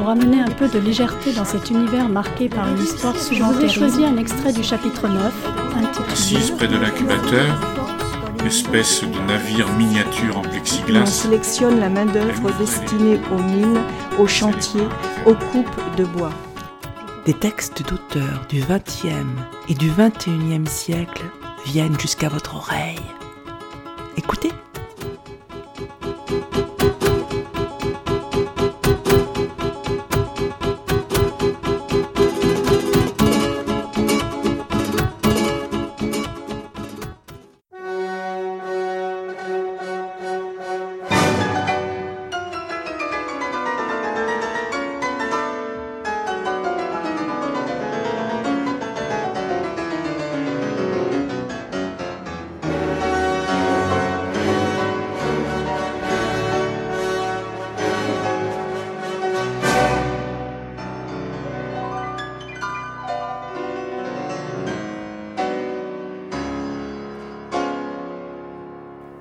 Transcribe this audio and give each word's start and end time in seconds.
Pour 0.00 0.08
amener 0.08 0.40
un 0.40 0.48
peu 0.48 0.66
de 0.66 0.78
légèreté 0.78 1.30
dans 1.34 1.44
cet 1.44 1.68
univers 1.68 2.08
marqué 2.08 2.48
par 2.48 2.66
une 2.70 2.82
histoire 2.82 3.14
souvent 3.14 3.52
J'ai 3.60 3.68
choisi 3.68 4.02
un 4.02 4.16
extrait 4.16 4.50
du 4.50 4.62
chapitre 4.62 5.06
9, 5.06 5.30
Assise 6.10 6.36
intitulé 6.36 6.56
près 6.56 6.68
de 6.68 6.78
l'incubateur, 6.78 7.60
espèce 8.46 9.02
de 9.02 9.18
navire 9.28 9.68
miniature 9.74 10.38
en 10.38 10.40
où 10.40 10.46
on 10.46 10.48
plexiglas, 10.48 11.04
sélectionne 11.04 11.80
la 11.80 11.90
main-d'œuvre 11.90 12.50
destinée 12.58 13.20
aux 13.30 13.42
mines, 13.42 13.82
aux 14.18 14.26
chantiers, 14.26 14.88
aux 15.26 15.34
coupes 15.34 15.96
de 15.98 16.06
bois. 16.06 16.32
Des 17.26 17.34
textes 17.34 17.86
d'auteurs 17.86 18.46
du 18.48 18.62
XXe 18.62 19.06
et 19.68 19.74
du 19.74 19.90
XXIe 19.90 20.66
siècle 20.66 21.26
viennent 21.66 22.00
jusqu'à 22.00 22.30
votre 22.30 22.56
oreille. 22.56 22.96
Écoutez. 24.16 24.50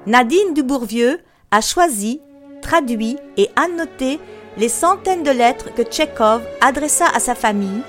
Nadine 0.09 0.55
Dubourvieux 0.55 1.19
a 1.51 1.61
choisi, 1.61 2.19
traduit 2.63 3.17
et 3.37 3.47
annoté 3.55 4.19
les 4.57 4.67
centaines 4.67 5.21
de 5.21 5.29
lettres 5.29 5.71
que 5.75 5.83
Tchekhov 5.83 6.41
adressa 6.61 7.05
à 7.13 7.19
sa 7.19 7.35
famille, 7.35 7.83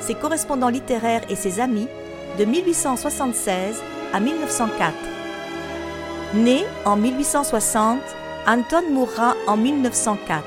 ses 0.00 0.14
correspondants 0.14 0.70
littéraires 0.70 1.20
et 1.28 1.36
ses 1.36 1.60
amis 1.60 1.86
de 2.38 2.46
1876 2.46 3.82
à 4.14 4.20
1904. 4.20 4.94
Né 6.32 6.64
en 6.86 6.96
1860, 6.96 8.00
Anton 8.46 8.90
mourra 8.90 9.34
en 9.46 9.58
1904. 9.58 10.44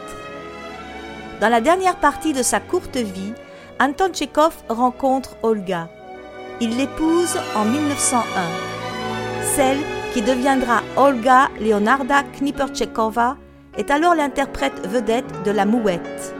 Dans 1.41 1.50
la 1.50 1.61
dernière 1.61 1.97
partie 1.97 2.33
de 2.33 2.41
sa 2.41 2.59
courte 2.59 2.97
vie, 2.97 3.33
Anton 3.80 4.09
Tchekhov 4.11 4.55
rencontre 4.67 5.38
Olga. 5.44 5.89
Il 6.59 6.75
l'épouse 6.75 7.38
en 7.55 7.66
1901. 7.66 8.23
Celle 9.55 9.77
qui 10.14 10.22
deviendra 10.22 10.82
Olga 10.98 11.50
Leonarda 11.60 12.24
Knipertchekova, 12.24 13.38
est 13.78 13.92
alors 13.92 14.16
l'interprète 14.16 14.88
vedette 14.88 15.44
de 15.46 15.52
La 15.52 15.66
Mouette. 15.66 16.36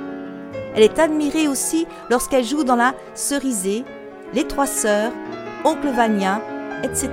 Elle 0.76 0.84
est 0.84 1.00
admirée 1.00 1.48
aussi 1.48 1.88
lorsqu'elle 2.10 2.44
joue 2.44 2.64
dans 2.64 2.76
La 2.76 2.94
Cerisée, 3.14 3.86
Les 4.34 4.46
Trois 4.46 4.68
Sœurs, 4.68 5.12
Oncle 5.64 5.90
Vania, 5.90 6.42
etc. 6.84 7.10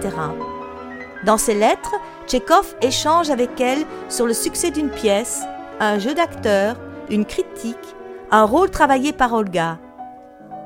Dans 1.25 1.39
ses 1.39 1.55
lettres, 1.55 1.95
Tchekhov 2.27 2.75
échange 2.83 3.31
avec 3.31 3.61
elle 3.61 3.85
sur 4.09 4.27
le 4.27 4.35
succès 4.35 4.71
d'une 4.71 4.91
pièce, 4.91 5.43
un 5.81 5.99
jeu 5.99 6.15
d'acteur, 6.15 6.77
une 7.11 7.25
critique, 7.25 7.77
un 8.31 8.45
rôle 8.45 8.71
travaillé 8.71 9.13
par 9.13 9.33
Olga. 9.33 9.79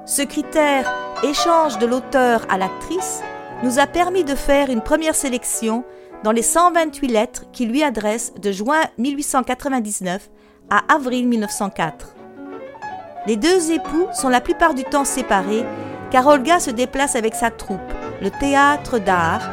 Ce 0.07 0.23
critère 0.23 0.91
échange 1.23 1.79
de 1.79 1.87
l'auteur 1.87 2.47
à 2.49 2.59
l'actrice 2.59 3.23
nous 3.63 3.79
a 3.79 3.87
permis 3.87 4.25
de 4.25 4.35
faire 4.35 4.71
une 4.71 4.81
première 4.81 5.15
sélection 5.15 5.85
dans 6.25 6.33
les 6.33 6.43
128 6.43 7.09
lettres 7.09 7.45
qu'il 7.53 7.71
lui 7.71 7.83
adresse 7.83 8.33
de 8.41 8.53
juin 8.53 8.81
1899 8.99 10.31
à 10.71 10.83
avril 10.93 11.29
1904. 11.29 12.15
Les 13.27 13.37
deux 13.37 13.73
époux 13.73 14.07
sont 14.13 14.29
la 14.29 14.41
plupart 14.41 14.75
du 14.75 14.85
temps 14.85 15.05
séparés 15.05 15.65
car 16.11 16.27
Olga 16.27 16.59
se 16.59 16.71
déplace 16.71 17.17
avec 17.17 17.35
sa 17.35 17.51
troupe, 17.51 17.81
le 18.21 18.31
théâtre 18.31 18.99
d'art, 18.99 19.49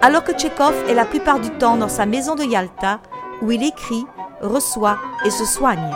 alors 0.00 0.24
que 0.24 0.32
Tchekhov 0.32 0.74
est 0.88 0.94
la 0.94 1.04
plupart 1.04 1.38
du 1.38 1.50
temps 1.50 1.76
dans 1.76 1.88
sa 1.88 2.06
maison 2.06 2.34
de 2.34 2.44
Yalta 2.44 3.00
où 3.40 3.52
il 3.52 3.62
écrit, 3.62 4.04
reçoit 4.40 4.98
et 5.24 5.30
se 5.30 5.44
soigne. 5.44 5.94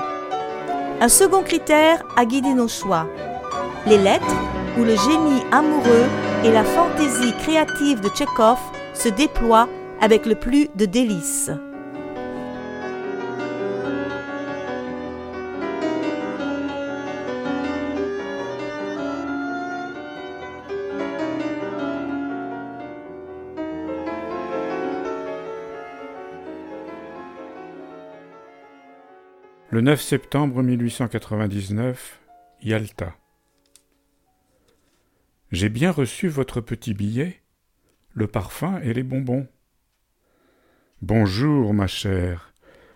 Un 1.00 1.08
second 1.08 1.42
critère 1.42 2.02
a 2.16 2.24
guidé 2.24 2.54
nos 2.54 2.68
choix. 2.68 3.06
Les 3.86 3.98
lettres 3.98 4.24
où 4.78 4.84
le 4.84 4.96
génie 4.96 5.42
amoureux 5.52 6.06
et 6.44 6.52
la 6.52 6.64
fantaisie 6.64 7.32
créative 7.38 8.00
de 8.00 8.08
Tchekhov 8.08 8.58
se 8.94 9.08
déploient 9.08 9.68
avec 10.00 10.26
le 10.26 10.34
plus 10.34 10.68
de 10.74 10.86
délices. 10.86 11.50
le 29.76 29.82
9 29.82 30.00
septembre 30.00 30.62
1899, 30.62 32.18
Yalta. 32.62 33.12
J'ai 35.52 35.68
bien 35.68 35.92
reçu 35.92 36.26
votre 36.26 36.60
petit 36.60 36.92
billet, 36.92 37.40
le 38.14 38.26
parfum 38.26 38.80
et 38.80 38.92
les 38.92 39.04
bonbons. 39.04 39.46
Bonjour, 41.02 41.72
ma 41.72 41.86
chère, 41.86 42.52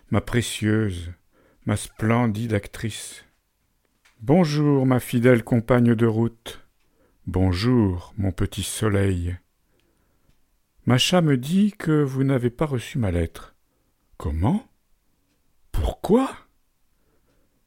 ma 0.09 0.19
précieuse, 0.19 1.13
ma 1.65 1.77
splendide 1.77 2.53
actrice. 2.53 3.23
Bonjour, 4.19 4.85
ma 4.85 4.99
fidèle 4.99 5.45
compagne 5.45 5.95
de 5.95 6.05
route. 6.05 6.67
Bonjour, 7.25 8.13
mon 8.17 8.33
petit 8.33 8.63
soleil. 8.63 9.37
Macha 10.85 11.21
me 11.21 11.37
dit 11.37 11.71
que 11.71 12.03
vous 12.03 12.25
n'avez 12.25 12.49
pas 12.49 12.65
reçu 12.65 12.97
ma 12.97 13.11
lettre. 13.11 13.55
Comment? 14.17 14.67
Pourquoi? 15.71 16.29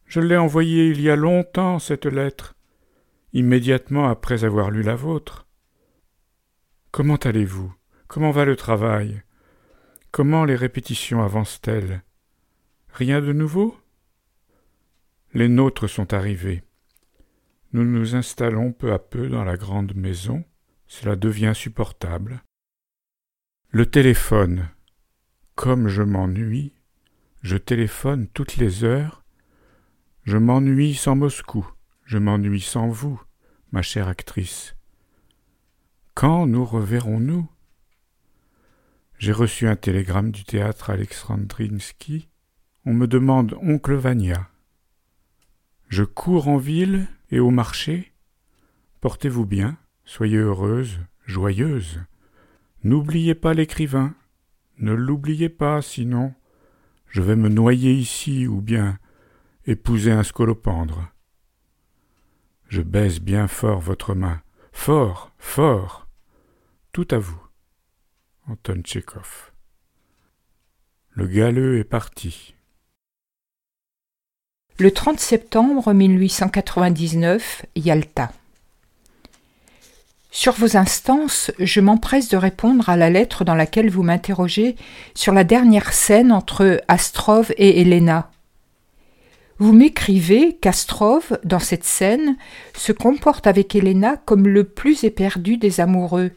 Je 0.05 0.21
l'ai 0.21 0.37
envoyée 0.37 0.89
il 0.89 1.01
y 1.01 1.09
a 1.09 1.16
longtemps, 1.16 1.78
cette 1.78 2.06
lettre, 2.06 2.53
immédiatement 3.34 4.09
après 4.09 4.45
avoir 4.45 4.71
lu 4.71 4.83
la 4.83 4.95
vôtre. 4.95 5.47
Comment 6.93 7.17
allez-vous? 7.17 7.75
Comment 8.06 8.31
va 8.31 8.45
le 8.45 8.56
travail? 8.56 9.22
Comment 10.12 10.45
les 10.45 10.55
répétitions 10.55 11.22
avancent-elles? 11.22 12.03
Rien 12.93 13.21
de 13.21 13.33
nouveau? 13.33 13.77
Les 15.33 15.49
nôtres 15.49 15.91
sont 15.91 16.15
arrivés. 16.15 16.62
Nous 17.72 17.84
nous 17.84 18.15
installons 18.15 18.72
peu 18.72 18.93
à 18.93 19.00
peu 19.00 19.28
dans 19.28 19.43
la 19.43 19.56
grande 19.56 19.97
maison. 19.97 20.45
Cela 20.87 21.16
devient 21.16 21.53
supportable. 21.56 22.45
Le 23.71 23.84
téléphone. 23.86 24.69
Comme 25.57 25.89
je 25.89 26.03
m'ennuie, 26.03 26.72
je 27.42 27.57
téléphone 27.57 28.28
toutes 28.28 28.57
les 28.59 28.84
heures. 28.84 29.25
Je 30.22 30.36
m'ennuie 30.36 30.95
sans 30.95 31.16
Moscou, 31.16 31.69
je 32.04 32.18
m'ennuie 32.18 32.60
sans 32.60 32.89
vous, 32.89 33.21
ma 33.72 33.83
chère 33.83 34.09
actrice. 34.09 34.77
Quand 36.15 36.47
nous 36.47 36.65
reverrons-nous? 36.65 37.48
J'ai 39.18 39.33
reçu 39.33 39.66
un 39.66 39.77
télégramme 39.77 40.30
du 40.30 40.45
théâtre 40.45 40.91
Alexandrinsky. 40.91 42.28
On 42.84 42.92
me 42.92 43.06
demande 43.06 43.56
oncle 43.62 43.95
Vania. 43.95 44.48
Je 45.89 46.04
cours 46.04 46.48
en 46.48 46.59
ville 46.59 47.09
et 47.30 47.41
au 47.41 47.51
marché? 47.51 48.12
Portez-vous 49.00 49.47
bien, 49.47 49.77
soyez 50.04 50.36
heureuse, 50.36 50.98
joyeuse. 51.24 52.03
N'oubliez 52.83 53.34
pas 53.34 53.54
l'écrivain. 53.54 54.15
Ne 54.78 54.92
l'oubliez 54.92 55.48
pas, 55.48 55.80
sinon 55.83 56.34
je 57.09 57.22
vais 57.22 57.36
me 57.36 57.48
noyer 57.48 57.92
ici 57.92 58.48
ou 58.48 58.60
bien 58.60 58.98
épouser 59.66 60.10
un 60.10 60.24
scolopendre. 60.24 61.14
Je 62.69 62.83
baise 62.83 63.21
bien 63.21 63.49
fort 63.49 63.81
votre 63.81 64.15
main, 64.15 64.41
fort, 64.72 65.31
fort. 65.39 66.07
Tout 66.93 67.09
à 67.11 67.19
vous. 67.19 67.41
Anton 68.49 68.81
Tchekhov. 68.83 69.53
Le 71.11 71.27
galeux 71.27 71.78
est 71.78 71.84
parti. 71.84 72.55
Le 74.78 74.91
30 74.91 75.21
septembre 75.21 75.93
1899, 75.93 77.66
Yalta. 77.77 78.33
Sur 80.33 80.55
vos 80.55 80.77
instances, 80.77 81.53
je 81.60 81.81
m'empresse 81.81 82.28
de 82.28 82.37
répondre 82.37 82.89
à 82.89 82.97
la 82.97 83.09
lettre 83.09 83.45
dans 83.45 83.55
laquelle 83.55 83.89
vous 83.89 84.03
m'interrogez 84.03 84.75
sur 85.15 85.33
la 85.33 85.45
dernière 85.45 85.93
scène 85.93 86.33
entre 86.33 86.83
Astrov 86.89 87.53
et 87.57 87.81
Helena. 87.81 88.33
Vous 89.59 89.72
m'écrivez 89.72 90.54
qu'Astrov, 90.54 91.39
dans 91.45 91.60
cette 91.60 91.84
scène, 91.84 92.36
se 92.77 92.92
comporte 92.92 93.47
avec 93.47 93.74
Helena 93.74 94.16
comme 94.16 94.48
le 94.48 94.65
plus 94.65 95.04
éperdu 95.04 95.56
des 95.56 95.80
amoureux, 95.80 96.33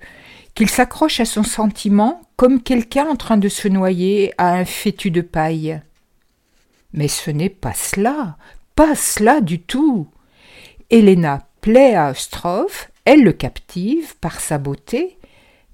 qu'il 0.53 0.69
s'accroche 0.69 1.19
à 1.19 1.25
son 1.25 1.43
sentiment 1.43 2.21
comme 2.35 2.61
quelqu'un 2.61 3.07
en 3.07 3.15
train 3.15 3.37
de 3.37 3.49
se 3.49 3.67
noyer 3.67 4.33
à 4.37 4.53
un 4.53 4.65
fétu 4.65 5.11
de 5.11 5.21
paille. 5.21 5.81
Mais 6.93 7.07
ce 7.07 7.31
n'est 7.31 7.49
pas 7.49 7.73
cela, 7.73 8.37
pas 8.75 8.95
cela 8.95 9.41
du 9.41 9.59
tout. 9.59 10.07
Helena 10.89 11.47
plaît 11.61 11.95
à 11.95 12.11
Ostrov, 12.11 12.87
elle 13.05 13.23
le 13.23 13.33
captive 13.33 14.15
par 14.17 14.39
sa 14.39 14.57
beauté, 14.57 15.17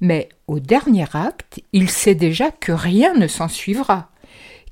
mais 0.02 0.28
au 0.48 0.60
dernier 0.60 1.06
acte, 1.14 1.62
il 1.72 1.90
sait 1.90 2.16
déjà 2.16 2.52
que 2.52 2.72
rien 2.72 3.14
ne 3.14 3.28
s'en 3.28 3.48
suivra, 3.48 4.10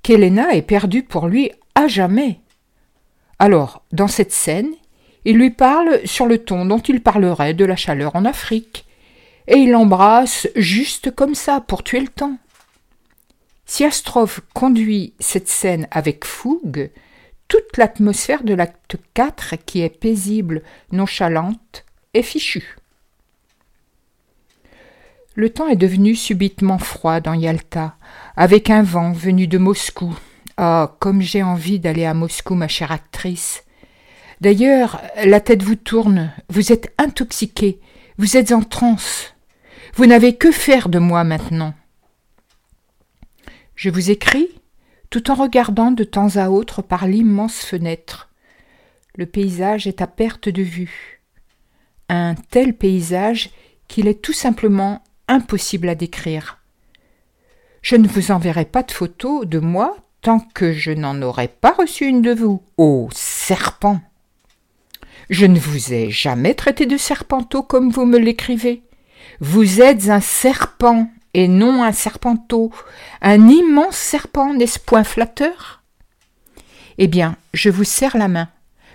qu'Helena 0.03 0.56
est 0.56 0.62
perdue 0.62 1.03
pour 1.03 1.27
lui 1.27 1.51
à 1.75 1.88
jamais. 1.88 2.40
Alors, 3.41 3.83
dans 3.91 4.07
cette 4.07 4.33
scène, 4.33 4.69
il 5.25 5.35
lui 5.35 5.49
parle 5.49 6.01
sur 6.05 6.27
le 6.27 6.38
ton 6.38 6.63
dont 6.63 6.77
il 6.77 7.01
parlerait 7.01 7.55
de 7.55 7.65
la 7.65 7.75
chaleur 7.75 8.15
en 8.15 8.23
Afrique, 8.23 8.85
et 9.47 9.55
il 9.55 9.71
l'embrasse 9.71 10.47
juste 10.55 11.09
comme 11.09 11.33
ça 11.33 11.59
pour 11.59 11.81
tuer 11.81 12.01
le 12.01 12.07
temps. 12.07 12.38
Si 13.65 13.83
Astrov 13.83 14.41
conduit 14.53 15.15
cette 15.19 15.47
scène 15.47 15.88
avec 15.89 16.23
fougue, 16.23 16.91
toute 17.47 17.77
l'atmosphère 17.77 18.43
de 18.43 18.53
l'acte 18.53 18.97
4, 19.15 19.55
qui 19.65 19.81
est 19.81 19.89
paisible, 19.89 20.61
nonchalante, 20.91 21.83
est 22.13 22.21
fichue. 22.21 22.77
Le 25.33 25.49
temps 25.49 25.67
est 25.67 25.75
devenu 25.75 26.13
subitement 26.13 26.77
froid 26.77 27.21
dans 27.21 27.33
Yalta, 27.33 27.95
avec 28.35 28.69
un 28.69 28.83
vent 28.83 29.13
venu 29.13 29.47
de 29.47 29.57
Moscou. 29.57 30.15
Ah, 30.57 30.95
comme 31.00 31.21
j'ai 31.21 31.44
envie 31.44 31.80
d'aller 31.80 32.06
à 32.06 32.13
Moscou, 32.13 32.56
ma 32.56 32.68
chère 32.68 32.92
actrice. 32.92 33.63
D'ailleurs, 34.42 35.01
la 35.24 35.39
tête 35.39 35.63
vous 35.63 35.75
tourne, 35.75 36.33
vous 36.50 36.71
êtes 36.71 36.94
intoxiquée, 36.98 37.80
vous 38.18 38.38
êtes 38.38 38.51
en 38.51 38.62
transe. 38.62 39.36
Vous 39.95 40.06
n'avez 40.06 40.36
que 40.36 40.51
faire 40.51 40.89
de 40.89 41.00
moi 41.00 41.24
maintenant. 41.24 41.74
Je 43.75 43.89
vous 43.89 44.09
écris 44.09 44.50
tout 45.09 45.30
en 45.30 45.36
regardant 45.36 45.92
de 45.92 46.03
temps 46.03 46.38
à 46.38 46.50
autre 46.50 46.81
par 46.81 47.06
l'immense 47.06 47.59
fenêtre. 47.59 48.30
Le 49.15 49.25
paysage 49.25 49.86
est 49.86 50.01
à 50.01 50.07
perte 50.07 50.50
de 50.50 50.62
vue. 50.62 51.21
Un 52.07 52.36
tel 52.36 52.75
paysage 52.75 53.50
qu'il 53.88 54.07
est 54.07 54.21
tout 54.21 54.33
simplement 54.33 55.03
impossible 55.27 55.89
à 55.89 55.95
décrire. 55.95 56.59
Je 57.81 57.95
ne 57.95 58.07
vous 58.07 58.31
enverrai 58.31 58.65
pas 58.65 58.83
de 58.83 58.92
photos 58.92 59.45
de 59.45 59.59
moi 59.59 59.98
tant 60.21 60.39
que 60.39 60.73
je 60.73 60.91
n'en 60.91 61.21
aurai 61.21 61.47
pas 61.47 61.71
reçu 61.71 62.06
une 62.06 62.21
de 62.21 62.33
vous. 62.33 62.62
Ô 62.77 63.09
serpent. 63.13 64.00
Je 65.29 65.45
ne 65.45 65.59
vous 65.59 65.94
ai 65.94 66.12
jamais 66.12 66.53
traité 66.53 66.85
de 66.85 66.97
serpenteau 66.97 67.63
comme 67.63 67.89
vous 67.89 68.06
me 68.06 68.18
l'écrivez. 68.18 68.83
Vous 69.39 69.81
êtes 69.81 70.09
un 70.09 70.19
serpent 70.19 71.09
et 71.33 71.47
non 71.47 71.83
un 71.83 71.91
serpenteau, 71.91 72.71
un 73.21 73.47
immense 73.47 73.95
serpent, 73.95 74.53
n'est-ce 74.53 74.79
point 74.79 75.03
flatteur? 75.03 75.81
Eh 76.97 77.07
bien, 77.07 77.38
je 77.53 77.69
vous 77.69 77.85
serre 77.85 78.17
la 78.17 78.27
main, 78.27 78.50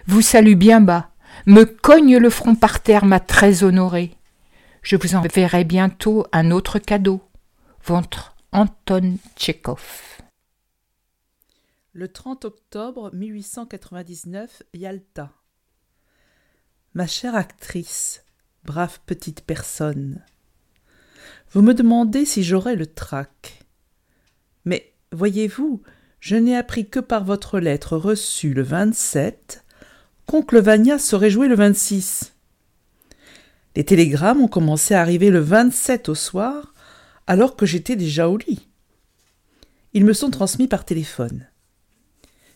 vous 0.06 0.20
salue 0.20 0.55
bien 0.55 0.81
bas, 0.81 1.08
me 1.46 1.64
cogne 1.64 2.19
le 2.19 2.31
front 2.31 2.55
par 2.55 2.81
terre, 2.81 3.05
ma 3.05 3.20
très 3.20 3.64
honorée. 3.64 4.12
Je 4.82 4.96
vous 4.96 5.14
enverrai 5.14 5.64
bientôt 5.64 6.26
un 6.32 6.50
autre 6.50 6.79
cadeau. 6.79 7.20
Votre 7.84 8.37
Anton 8.52 9.17
Tchekhov. 9.37 10.16
Le 11.98 12.08
30 12.08 12.44
octobre 12.44 13.10
1899, 13.14 14.64
Yalta. 14.75 15.32
Ma 16.93 17.06
chère 17.06 17.34
actrice, 17.34 18.22
brave 18.64 19.00
petite 19.06 19.40
personne, 19.40 20.22
vous 21.52 21.62
me 21.62 21.72
demandez 21.72 22.26
si 22.26 22.44
j'aurai 22.44 22.76
le 22.76 22.84
trac. 22.84 23.64
Mais, 24.66 24.93
voyez-vous, 25.10 25.81
je 26.20 26.37
n'ai 26.37 26.54
appris 26.54 26.87
que 26.87 27.00
par 27.00 27.25
votre 27.25 27.60
lettre 27.60 27.96
reçue 27.96 28.52
le 28.52 28.62
27 28.62 29.64
qu'oncle 30.26 30.62
serait 31.00 31.31
joué 31.31 31.48
le 31.48 31.54
26. 31.54 32.34
Les 33.75 33.84
télégrammes 33.84 34.43
ont 34.43 34.48
commencé 34.48 34.93
à 34.93 35.00
arriver 35.00 35.31
le 35.31 35.40
27 35.40 36.10
au 36.10 36.14
soir, 36.14 36.75
alors 37.26 37.56
que 37.56 37.64
j'étais 37.64 37.96
déjà 37.96 38.28
au 38.28 38.37
lit. 38.37 38.69
Ils 39.94 40.04
me 40.04 40.12
sont 40.12 40.31
transmis 40.31 40.69
par 40.69 40.84
téléphone. 40.84 41.48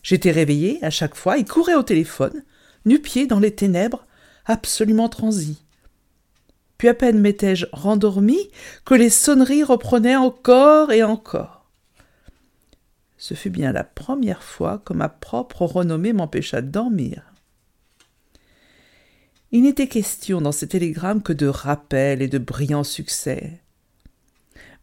J'étais 0.03 0.31
réveillée 0.31 0.83
à 0.83 0.89
chaque 0.89 1.15
fois 1.15 1.37
et 1.37 1.45
courais 1.45 1.75
au 1.75 1.83
téléphone, 1.83 2.43
nu-pied 2.85 3.27
dans 3.27 3.39
les 3.39 3.53
ténèbres, 3.53 4.05
absolument 4.45 5.09
transi. 5.09 5.63
Puis 6.77 6.87
à 6.87 6.93
peine 6.93 7.19
m'étais-je 7.19 7.67
rendormi 7.71 8.39
que 8.85 8.95
les 8.95 9.11
sonneries 9.11 9.63
reprenaient 9.63 10.15
encore 10.15 10.91
et 10.91 11.03
encore. 11.03 11.69
Ce 13.17 13.35
fut 13.35 13.51
bien 13.51 13.71
la 13.71 13.83
première 13.83 14.41
fois 14.41 14.81
que 14.83 14.93
ma 14.93 15.07
propre 15.07 15.63
renommée 15.63 16.11
m'empêcha 16.11 16.61
de 16.61 16.71
dormir. 16.71 17.31
Il 19.51 19.63
n'était 19.63 19.87
question 19.87 20.41
dans 20.41 20.51
ces 20.51 20.67
télégrammes 20.67 21.21
que 21.21 21.33
de 21.33 21.45
rappels 21.45 22.21
et 22.21 22.27
de 22.27 22.39
brillants 22.39 22.83
succès. 22.83 23.59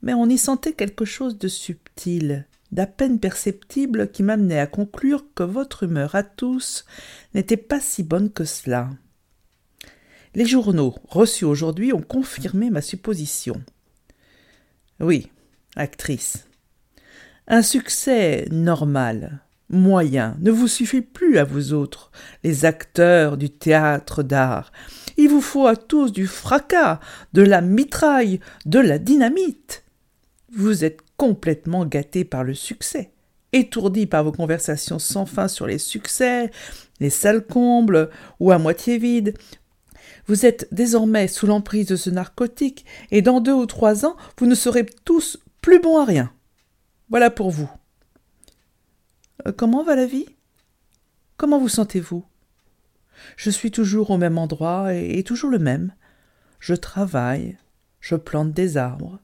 Mais 0.03 0.15
on 0.15 0.29
y 0.29 0.38
sentait 0.38 0.75
quelque 0.75 1.05
chose 1.05 1.38
de 1.38 1.49
subtil, 1.49 2.47
d'à 2.73 2.87
peine 2.87 3.19
perceptible 3.19 4.11
qui 4.11 4.23
m'amenait 4.23 4.61
à 4.61 4.67
conclure 4.67 5.25
que 5.35 5.43
votre 5.43 5.85
humeur 5.85 6.15
à 6.15 6.23
tous 6.23 6.85
n'était 7.35 7.56
pas 7.56 7.81
si 7.81 8.03
bonne 8.03 8.31
que 8.31 8.44
cela. 8.44 8.91
Les 10.35 10.47
journaux 10.47 10.94
reçus 11.09 11.44
aujourd'hui 11.44 11.93
ont 11.93 12.03
confirmé 12.03 12.70
ma 12.70 12.82
supposition. 12.82 13.62
Oui, 15.00 15.31
actrice. 15.77 16.46
Un 17.46 17.63
succès 17.63 18.46
normal, 18.51 19.41
moyen, 19.70 20.37
ne 20.41 20.51
vous 20.51 20.69
suffit 20.69 21.01
plus 21.01 21.39
à 21.39 21.44
vous 21.44 21.72
autres, 21.72 22.10
les 22.44 22.65
acteurs 22.65 23.37
du 23.37 23.48
théâtre 23.48 24.22
d'art. 24.22 24.70
Il 25.17 25.29
vous 25.29 25.41
faut 25.41 25.67
à 25.67 25.77
tous 25.77 26.13
du 26.13 26.27
fracas, 26.27 27.01
de 27.32 27.43
la 27.43 27.60
mitraille, 27.60 28.41
de 28.67 28.79
la 28.79 28.98
dynamite. 28.98 29.84
Vous 30.55 30.84
êtes 30.84 31.01
complètement 31.19 31.84
gâtés 31.84 32.25
par 32.25 32.44
le 32.44 32.55
succès, 32.55 33.13
étourdis 33.53 34.06
par 34.06 34.25
vos 34.25 34.32
conversations 34.32 34.98
sans 34.98 35.27
fin 35.27 35.48
sur 35.48 35.67
les 35.67 35.79
succès, 35.79 36.51
les 37.01 37.10
salles 37.10 37.46
combles 37.46 38.08
ou 38.41 38.51
à 38.51 38.58
moitié 38.58 38.96
vides, 38.96 39.37
vous 40.27 40.46
êtes 40.46 40.69
désormais 40.72 41.27
sous 41.29 41.46
l'emprise 41.46 41.87
de 41.87 41.96
ce 41.96 42.10
narcotique, 42.10 42.84
et 43.10 43.22
dans 43.22 43.41
deux 43.41 43.53
ou 43.53 43.67
trois 43.67 44.06
ans, 44.06 44.17
vous 44.39 44.46
ne 44.46 44.55
serez 44.55 44.87
tous 45.05 45.39
plus 45.60 45.81
bons 45.81 45.98
à 45.98 46.05
rien. 46.05 46.32
Voilà 47.10 47.31
pour 47.31 47.51
vous. 47.51 47.70
Euh, 49.46 49.53
comment 49.53 49.82
va 49.82 49.96
la 49.96 50.06
vie? 50.06 50.27
Comment 51.37 51.58
vous 51.58 51.69
sentez-vous? 51.69 52.25
Je 53.37 53.51
suis 53.51 53.70
toujours 53.70 54.10
au 54.10 54.19
même 54.19 54.39
endroit 54.39 54.94
et 54.94 55.22
toujours 55.22 55.51
le 55.51 55.58
même. 55.58 55.94
Je 56.60 56.75
travaille, 56.75 57.56
je 58.01 58.15
plante 58.15 58.53
des 58.53 58.77
arbres. 58.77 59.19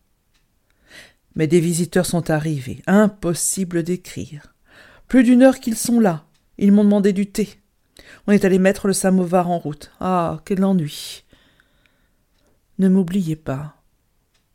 Mais 1.34 1.46
des 1.46 1.60
visiteurs 1.60 2.06
sont 2.06 2.30
arrivés, 2.30 2.82
impossible 2.86 3.82
d'écrire. 3.82 4.54
Plus 5.08 5.24
d'une 5.24 5.42
heure 5.42 5.60
qu'ils 5.60 5.76
sont 5.76 6.00
là. 6.00 6.24
Ils 6.58 6.72
m'ont 6.72 6.84
demandé 6.84 7.12
du 7.12 7.26
thé. 7.26 7.60
On 8.26 8.32
est 8.32 8.44
allé 8.44 8.58
mettre 8.58 8.86
le 8.86 8.92
samovar 8.92 9.50
en 9.50 9.58
route. 9.58 9.90
Ah, 10.00 10.40
quel 10.44 10.64
ennui. 10.64 11.24
Ne 12.78 12.88
m'oubliez 12.88 13.36
pas. 13.36 13.76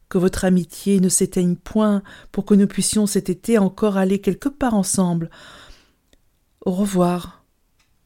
Que 0.07 0.17
votre 0.17 0.45
amitié 0.45 1.00
ne 1.00 1.09
s'éteigne 1.09 1.55
point 1.55 2.01
pour 2.31 2.45
que 2.45 2.55
nous 2.55 2.67
puissions 2.67 3.05
cet 3.05 3.29
été 3.29 3.57
encore 3.57 3.98
aller 3.98 4.19
quelque 4.19 4.50
part 4.50 4.74
ensemble. 4.74 5.29
Au 6.65 6.71
revoir. 6.71 7.43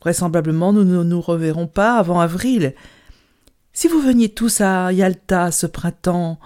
Vraisemblablement 0.02 0.74
nous 0.74 0.84
ne 0.84 1.02
nous 1.04 1.22
reverrons 1.22 1.68
pas 1.68 1.98
avant 1.98 2.20
avril. 2.20 2.76
Si 3.72 3.88
vous 3.88 4.02
veniez 4.02 4.30
tous 4.30 4.60
à 4.62 4.92
Yalta 4.92 5.52
ce 5.52 5.66
printemps, 5.66 6.40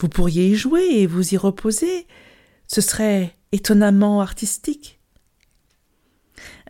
vous 0.00 0.08
pourriez 0.08 0.48
y 0.48 0.54
jouer 0.54 0.86
et 0.90 1.06
vous 1.06 1.34
y 1.34 1.36
reposer. 1.36 2.06
Ce 2.66 2.80
serait 2.80 3.36
étonnamment 3.52 4.22
artistique. 4.22 4.98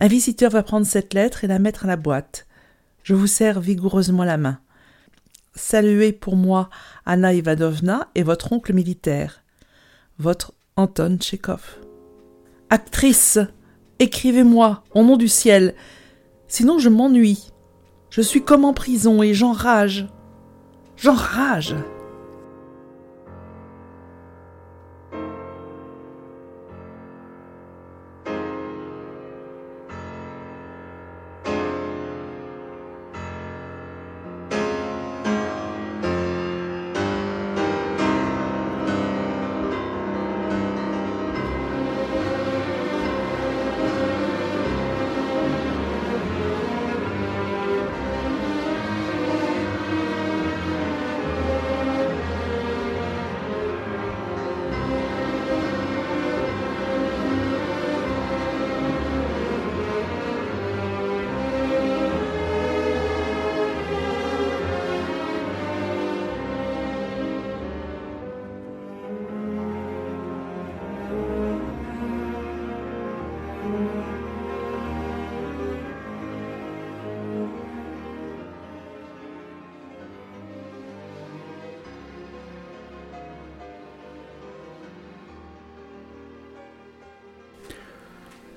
Un 0.00 0.08
visiteur 0.08 0.50
va 0.50 0.64
prendre 0.64 0.84
cette 0.84 1.14
lettre 1.14 1.44
et 1.44 1.46
la 1.46 1.60
mettre 1.60 1.84
à 1.84 1.88
la 1.88 1.96
boîte. 1.96 2.48
Je 3.04 3.14
vous 3.14 3.28
serre 3.28 3.60
vigoureusement 3.60 4.24
la 4.24 4.36
main. 4.36 4.58
saluez 5.54 6.12
pour 6.12 6.36
moi 6.36 6.70
Anna 7.06 7.32
Ivanovna 7.32 8.08
et 8.14 8.22
votre 8.22 8.52
oncle 8.52 8.72
militaire, 8.72 9.42
votre 10.18 10.52
Anton 10.76 11.16
Tchekhov. 11.18 11.78
Actrice, 12.68 13.38
écrivez-moi, 13.98 14.82
au 14.92 15.04
nom 15.04 15.16
du 15.16 15.28
ciel, 15.28 15.74
sinon 16.48 16.78
je 16.78 16.88
m'ennuie. 16.88 17.50
Je 18.10 18.22
suis 18.22 18.42
comme 18.42 18.64
en 18.64 18.74
prison 18.74 19.22
et 19.22 19.34
j'enrage. 19.34 20.08
J'enrage. 20.96 21.76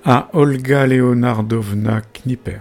À 0.06 0.30
Olga 0.34 0.86
Leonardovna 0.86 2.02
Knipper. 2.02 2.60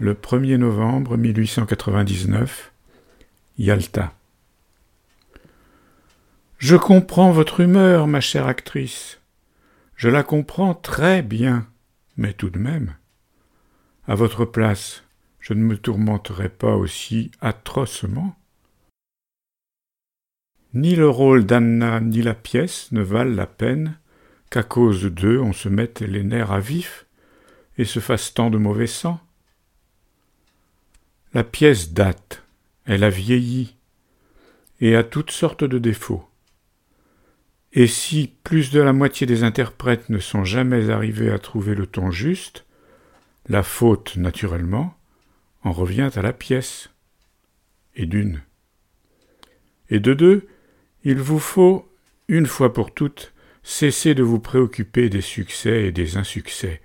Le 0.00 0.14
1er 0.14 0.56
novembre 0.56 1.16
1899, 1.16 2.72
Yalta. 3.56 4.12
Je 6.58 6.74
comprends 6.74 7.30
votre 7.30 7.60
humeur, 7.60 8.08
ma 8.08 8.20
chère 8.20 8.48
actrice. 8.48 9.20
Je 9.94 10.08
la 10.08 10.24
comprends 10.24 10.74
très 10.74 11.22
bien, 11.22 11.68
mais 12.16 12.32
tout 12.32 12.50
de 12.50 12.58
même. 12.58 12.96
À 14.08 14.16
votre 14.16 14.44
place, 14.44 15.04
je 15.38 15.54
ne 15.54 15.62
me 15.62 15.78
tourmenterai 15.78 16.48
pas 16.48 16.74
aussi 16.74 17.30
atrocement. 17.42 18.34
Ni 20.72 20.96
le 20.96 21.08
rôle 21.08 21.46
d'Anna 21.46 22.00
ni 22.00 22.22
la 22.22 22.34
pièce 22.34 22.90
ne 22.90 23.02
valent 23.02 23.36
la 23.36 23.46
peine 23.46 23.96
qu'à 24.54 24.62
cause 24.62 25.06
d'eux 25.06 25.40
on 25.40 25.52
se 25.52 25.68
mette 25.68 26.00
les 26.00 26.22
nerfs 26.22 26.52
à 26.52 26.60
vif 26.60 27.06
et 27.76 27.84
se 27.84 27.98
fasse 27.98 28.34
tant 28.34 28.50
de 28.50 28.56
mauvais 28.56 28.86
sang. 28.86 29.18
La 31.32 31.42
pièce 31.42 31.92
date, 31.92 32.44
elle 32.84 33.02
a 33.02 33.10
vieilli, 33.10 33.74
et 34.78 34.94
a 34.94 35.02
toutes 35.02 35.32
sortes 35.32 35.64
de 35.64 35.78
défauts. 35.80 36.24
Et 37.72 37.88
si 37.88 38.32
plus 38.44 38.70
de 38.70 38.80
la 38.80 38.92
moitié 38.92 39.26
des 39.26 39.42
interprètes 39.42 40.08
ne 40.08 40.20
sont 40.20 40.44
jamais 40.44 40.88
arrivés 40.88 41.32
à 41.32 41.40
trouver 41.40 41.74
le 41.74 41.88
ton 41.88 42.12
juste, 42.12 42.64
la 43.48 43.64
faute, 43.64 44.14
naturellement, 44.14 44.96
en 45.64 45.72
revient 45.72 46.10
à 46.14 46.22
la 46.22 46.32
pièce. 46.32 46.90
Et 47.96 48.06
d'une. 48.06 48.40
Et 49.90 49.98
de 49.98 50.14
deux, 50.14 50.46
il 51.02 51.18
vous 51.18 51.40
faut, 51.40 51.90
une 52.28 52.46
fois 52.46 52.72
pour 52.72 52.94
toutes, 52.94 53.33
cessez 53.64 54.14
de 54.14 54.22
vous 54.22 54.38
préoccuper 54.38 55.08
des 55.08 55.22
succès 55.22 55.86
et 55.86 55.92
des 55.92 56.16
insuccès. 56.16 56.82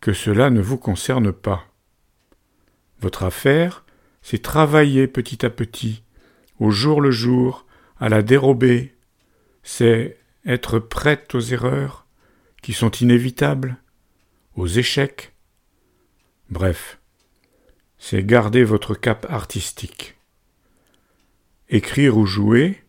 Que 0.00 0.12
cela 0.12 0.50
ne 0.50 0.60
vous 0.60 0.76
concerne 0.76 1.32
pas. 1.32 1.64
Votre 3.00 3.22
affaire, 3.22 3.84
c'est 4.20 4.42
travailler 4.42 5.06
petit 5.06 5.46
à 5.46 5.50
petit, 5.50 6.02
au 6.58 6.70
jour 6.70 7.00
le 7.00 7.10
jour, 7.10 7.66
à 7.98 8.08
la 8.08 8.22
dérober, 8.22 8.94
c'est 9.62 10.18
être 10.44 10.80
prête 10.80 11.34
aux 11.34 11.40
erreurs 11.40 12.06
qui 12.62 12.72
sont 12.72 12.90
inévitables, 12.90 13.76
aux 14.56 14.66
échecs. 14.66 15.32
Bref, 16.50 16.98
c'est 17.98 18.24
garder 18.24 18.64
votre 18.64 18.94
cap 18.94 19.26
artistique. 19.30 20.16
Écrire 21.68 22.16
ou 22.16 22.26
jouer, 22.26 22.82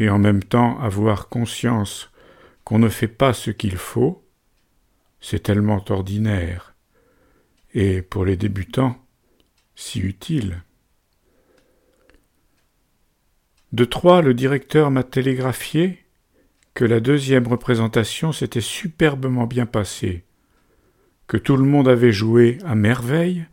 et 0.00 0.08
en 0.08 0.18
même 0.18 0.42
temps 0.42 0.80
avoir 0.80 1.28
conscience 1.28 2.10
qu'on 2.64 2.78
ne 2.78 2.88
fait 2.88 3.06
pas 3.06 3.34
ce 3.34 3.50
qu'il 3.50 3.76
faut, 3.76 4.24
c'est 5.20 5.42
tellement 5.42 5.84
ordinaire, 5.90 6.74
et 7.74 8.00
pour 8.00 8.24
les 8.24 8.38
débutants, 8.38 8.96
si 9.76 10.00
utile. 10.00 10.62
De 13.72 13.84
Troyes, 13.84 14.22
le 14.22 14.32
directeur 14.32 14.90
m'a 14.90 15.04
télégraphié 15.04 15.98
que 16.72 16.86
la 16.86 17.00
deuxième 17.00 17.46
représentation 17.46 18.32
s'était 18.32 18.62
superbement 18.62 19.46
bien 19.46 19.66
passée, 19.66 20.24
que 21.26 21.36
tout 21.36 21.58
le 21.58 21.64
monde 21.64 21.88
avait 21.88 22.12
joué 22.12 22.56
à 22.64 22.74
merveille 22.74 23.44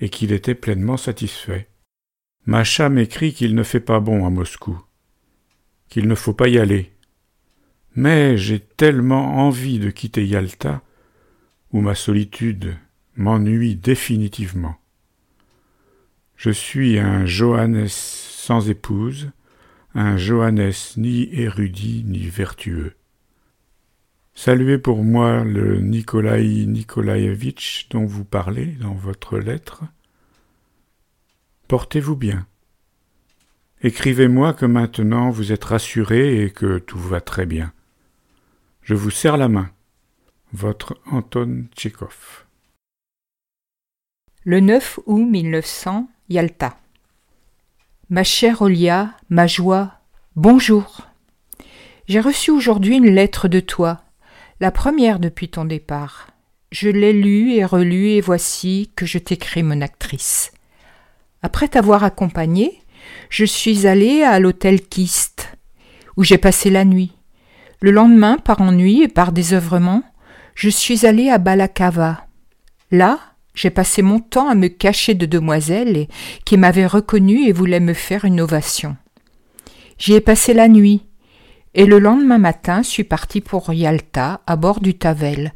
et 0.00 0.10
qu'il 0.10 0.32
était 0.32 0.54
pleinement 0.54 0.98
satisfait. 0.98 1.68
Macha 2.44 2.90
m'écrit 2.90 3.32
qu'il 3.32 3.54
ne 3.54 3.62
fait 3.62 3.80
pas 3.80 3.98
bon 3.98 4.26
à 4.26 4.30
Moscou 4.30 4.78
qu'il 5.88 6.08
ne 6.08 6.14
faut 6.14 6.32
pas 6.32 6.48
y 6.48 6.58
aller. 6.58 6.92
Mais 7.94 8.36
j'ai 8.36 8.60
tellement 8.60 9.46
envie 9.46 9.78
de 9.78 9.90
quitter 9.90 10.26
Yalta, 10.26 10.82
où 11.72 11.80
ma 11.80 11.94
solitude 11.94 12.76
m'ennuie 13.16 13.76
définitivement. 13.76 14.76
Je 16.36 16.50
suis 16.50 16.98
un 16.98 17.24
Johannes 17.24 17.88
sans 17.88 18.68
épouse, 18.68 19.30
un 19.94 20.18
Johannes 20.18 20.72
ni 20.98 21.28
érudit 21.32 22.04
ni 22.04 22.26
vertueux. 22.28 22.94
Saluez 24.34 24.76
pour 24.76 25.02
moi 25.02 25.44
le 25.44 25.80
Nikolai 25.80 26.66
Nikolaïevitch 26.66 27.88
dont 27.88 28.04
vous 28.04 28.26
parlez 28.26 28.66
dans 28.66 28.92
votre 28.92 29.38
lettre. 29.38 29.84
Portez-vous 31.68 32.16
bien. 32.16 32.46
Écrivez-moi 33.82 34.54
que 34.54 34.64
maintenant 34.64 35.28
vous 35.28 35.52
êtes 35.52 35.64
rassuré 35.64 36.42
et 36.42 36.50
que 36.50 36.78
tout 36.78 36.98
va 36.98 37.20
très 37.20 37.44
bien. 37.44 37.72
Je 38.80 38.94
vous 38.94 39.10
serre 39.10 39.36
la 39.36 39.48
main. 39.48 39.70
Votre 40.52 40.96
Anton 41.10 41.64
Tchekhov. 41.76 42.46
Le 44.44 44.60
9 44.60 45.00
août 45.04 45.26
1900, 45.28 46.08
Yalta. 46.30 46.78
Ma 48.08 48.24
chère 48.24 48.62
Olia, 48.62 49.14
ma 49.28 49.46
joie, 49.46 50.00
bonjour. 50.36 51.08
J'ai 52.08 52.20
reçu 52.20 52.50
aujourd'hui 52.50 52.96
une 52.96 53.10
lettre 53.10 53.46
de 53.48 53.60
toi, 53.60 54.02
la 54.60 54.70
première 54.70 55.18
depuis 55.18 55.50
ton 55.50 55.66
départ. 55.66 56.28
Je 56.72 56.88
l'ai 56.88 57.12
lue 57.12 57.52
et 57.52 57.64
relue 57.64 58.10
et 58.10 58.20
voici 58.22 58.90
que 58.96 59.04
je 59.04 59.18
t'écris 59.18 59.62
mon 59.62 59.82
actrice. 59.82 60.52
Après 61.42 61.68
t'avoir 61.68 62.04
accompagnée, 62.04 62.80
je 63.30 63.44
suis 63.44 63.86
allée 63.86 64.22
à 64.22 64.38
l'hôtel 64.38 64.80
Kist, 64.80 65.56
où 66.16 66.24
j'ai 66.24 66.38
passé 66.38 66.70
la 66.70 66.84
nuit. 66.84 67.12
Le 67.80 67.90
lendemain, 67.90 68.38
par 68.38 68.60
ennui 68.60 69.02
et 69.02 69.08
par 69.08 69.32
désœuvrement, 69.32 70.02
je 70.54 70.70
suis 70.70 71.06
allée 71.06 71.28
à 71.28 71.38
Balakava. 71.38 72.26
Là, 72.90 73.18
j'ai 73.54 73.70
passé 73.70 74.02
mon 74.02 74.20
temps 74.20 74.48
à 74.48 74.54
me 74.54 74.68
cacher 74.68 75.14
de 75.14 75.26
demoiselles 75.26 76.06
qui 76.44 76.56
m'avaient 76.56 76.86
reconnue 76.86 77.46
et 77.48 77.52
voulaient 77.52 77.80
me 77.80 77.94
faire 77.94 78.24
une 78.24 78.40
ovation. 78.40 78.96
J'y 79.98 80.14
ai 80.14 80.20
passé 80.20 80.54
la 80.54 80.68
nuit, 80.68 81.06
et 81.74 81.86
le 81.86 81.98
lendemain 81.98 82.38
matin 82.38 82.82
suis 82.82 83.04
partie 83.04 83.40
pour 83.40 83.72
Yalta 83.72 84.40
à 84.46 84.56
bord 84.56 84.80
du 84.80 84.94
Tavel. 84.94 85.52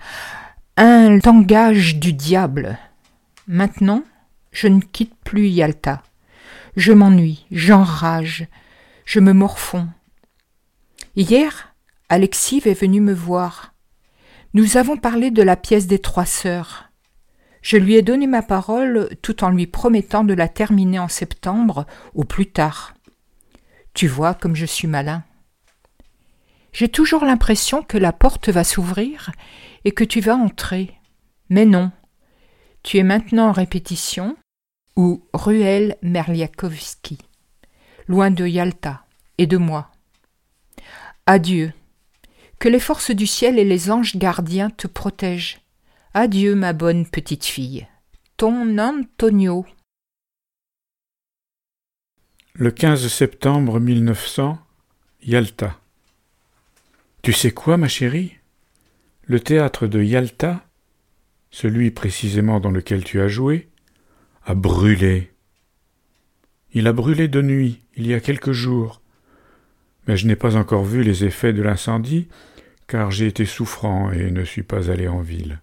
Un 0.76 1.18
tangage 1.18 1.96
du 1.96 2.12
diable. 2.12 2.78
Maintenant, 3.46 4.02
je 4.52 4.68
ne 4.68 4.80
quitte 4.80 5.14
plus 5.24 5.48
Yalta. 5.48 6.02
Je 6.76 6.92
m'ennuie, 6.92 7.46
j'enrage, 7.50 8.46
je 9.04 9.20
me 9.20 9.32
morfonds. 9.32 9.88
Hier, 11.16 11.74
Alexive 12.08 12.66
est 12.66 12.80
venu 12.80 13.00
me 13.00 13.12
voir. 13.12 13.74
Nous 14.54 14.76
avons 14.76 14.96
parlé 14.96 15.30
de 15.30 15.42
la 15.42 15.56
pièce 15.56 15.86
des 15.86 15.98
trois 15.98 16.26
sœurs. 16.26 16.90
Je 17.62 17.76
lui 17.76 17.94
ai 17.94 18.02
donné 18.02 18.26
ma 18.26 18.42
parole 18.42 19.08
tout 19.22 19.44
en 19.44 19.50
lui 19.50 19.66
promettant 19.66 20.24
de 20.24 20.34
la 20.34 20.48
terminer 20.48 20.98
en 20.98 21.08
septembre 21.08 21.86
au 22.14 22.24
plus 22.24 22.46
tard. 22.46 22.94
Tu 23.94 24.06
vois 24.06 24.34
comme 24.34 24.56
je 24.56 24.66
suis 24.66 24.88
malin. 24.88 25.24
J'ai 26.72 26.88
toujours 26.88 27.24
l'impression 27.24 27.82
que 27.82 27.98
la 27.98 28.12
porte 28.12 28.48
va 28.48 28.64
s'ouvrir 28.64 29.30
et 29.84 29.92
que 29.92 30.04
tu 30.04 30.20
vas 30.20 30.36
entrer. 30.36 30.94
Mais 31.48 31.64
non. 31.64 31.90
Tu 32.82 32.98
es 32.98 33.02
maintenant 33.02 33.48
en 33.48 33.52
répétition 33.52 34.36
ou 34.96 35.24
Ruel 35.32 35.96
Merliakovski, 36.02 37.18
loin 38.08 38.30
de 38.30 38.46
Yalta 38.46 39.04
et 39.38 39.46
de 39.46 39.56
moi. 39.56 39.90
Adieu. 41.26 41.72
Que 42.58 42.68
les 42.68 42.80
forces 42.80 43.10
du 43.10 43.26
ciel 43.26 43.58
et 43.58 43.64
les 43.64 43.90
anges 43.90 44.16
gardiens 44.16 44.68
te 44.68 44.86
protègent. 44.86 45.60
Adieu, 46.12 46.54
ma 46.54 46.74
bonne 46.74 47.06
petite 47.06 47.46
fille. 47.46 47.86
Ton 48.36 48.76
Antonio. 48.76 49.64
Le 52.52 52.70
15 52.70 53.08
septembre 53.08 53.80
1900, 53.80 54.58
Yalta. 55.22 55.78
Tu 57.22 57.32
sais 57.32 57.52
quoi, 57.52 57.78
ma 57.78 57.88
chérie? 57.88 58.36
Le 59.22 59.40
théâtre 59.40 59.86
de 59.86 60.02
Yalta, 60.02 60.66
celui 61.50 61.90
précisément 61.90 62.60
dans 62.60 62.70
lequel 62.70 63.04
tu 63.04 63.20
as 63.20 63.28
joué, 63.28 63.69
a 64.44 64.54
brûlé. 64.54 65.30
Il 66.72 66.86
a 66.86 66.92
brûlé 66.92 67.28
de 67.28 67.42
nuit, 67.42 67.82
il 67.96 68.06
y 68.06 68.14
a 68.14 68.20
quelques 68.20 68.52
jours. 68.52 69.02
Mais 70.06 70.16
je 70.16 70.26
n'ai 70.26 70.36
pas 70.36 70.56
encore 70.56 70.84
vu 70.84 71.02
les 71.02 71.24
effets 71.24 71.52
de 71.52 71.62
l'incendie, 71.62 72.28
car 72.86 73.10
j'ai 73.10 73.26
été 73.26 73.44
souffrant 73.44 74.10
et 74.10 74.30
ne 74.30 74.44
suis 74.44 74.62
pas 74.62 74.90
allé 74.90 75.08
en 75.08 75.20
ville. 75.20 75.60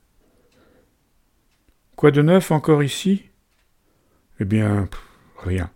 Quoi 1.96 2.12
de 2.12 2.22
neuf 2.22 2.51
encore 2.51 2.84
ici? 2.84 3.24
Eh 4.39 4.46
bien, 4.46 4.88
rien. 5.39 5.72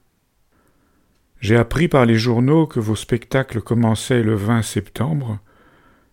J'ai 1.39 1.57
appris 1.57 1.87
par 1.87 2.05
les 2.05 2.17
journaux 2.17 2.67
que 2.67 2.79
vos 2.79 2.95
spectacles 2.95 3.61
commençaient 3.61 4.21
le 4.21 4.35
20 4.35 4.61
septembre 4.61 5.39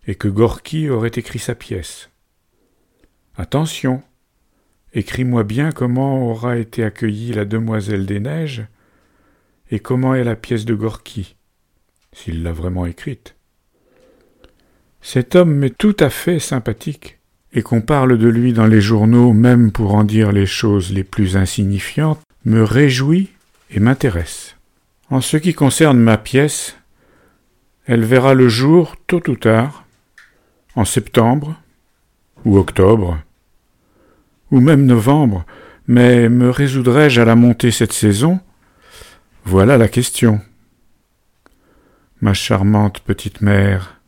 et 0.07 0.15
que 0.15 0.29
Gorky 0.29 0.89
aurait 0.89 1.09
écrit 1.09 1.39
sa 1.39 1.55
pièce. 1.55 2.09
Attention, 3.37 4.03
écris-moi 4.95 5.45
bien 5.45 5.73
comment 5.73 6.31
aura 6.31 6.57
été 6.57 6.85
accueillie 6.85 7.33
la 7.33 7.45
demoiselle 7.45 8.07
des 8.07 8.21
neiges 8.21 8.67
et 9.71 9.81
comment 9.81 10.15
est 10.15 10.25
la 10.25 10.37
pièce 10.37 10.65
de 10.65 10.75
Gorky, 10.75 11.37
s'il 12.13 12.43
l'a 12.43 12.53
vraiment 12.53 12.87
écrite. 12.87 13.37
Cet 15.01 15.37
homme 15.37 15.55
m'est 15.55 15.77
tout 15.77 15.97
à 16.01 16.11
fait 16.11 16.39
sympathique, 16.39 17.19
et 17.53 17.63
qu'on 17.63 17.81
parle 17.81 18.19
de 18.19 18.29
lui 18.29 18.53
dans 18.53 18.67
les 18.67 18.81
journaux 18.81 19.33
même 19.33 19.73
pour 19.73 19.95
en 19.95 20.05
dire 20.05 20.33
les 20.33 20.47
choses 20.47 20.93
les 20.93 21.05
plus 21.05 21.37
insignifiantes, 21.37 22.21
me 22.45 22.63
réjouit 22.63 23.31
et 23.71 23.81
m'intéresse. 23.81 24.57
En 25.11 25.21
ce 25.21 25.37
qui 25.37 25.55
concerne 25.55 25.99
ma 25.99 26.19
pièce, 26.19 26.77
elle 27.87 28.05
verra 28.05 28.35
le 28.35 28.49
jour 28.49 28.97
tôt 29.07 29.23
ou 29.29 29.37
tard, 29.37 29.87
en 30.75 30.85
septembre 30.85 31.55
ou 32.45 32.59
octobre, 32.59 33.19
ou 34.51 34.61
même 34.61 34.87
novembre, 34.87 35.45
mais 35.87 36.29
me 36.29 36.51
résoudrai-je 36.51 37.21
à 37.21 37.25
la 37.25 37.35
monter 37.35 37.71
cette 37.71 37.93
saison? 37.93 38.41
Voilà 39.45 39.79
la 39.79 39.89
question. 39.89 40.41
Ma 42.21 42.35
charmante 42.35 43.01
petite 43.01 43.41
mère, 43.41 44.01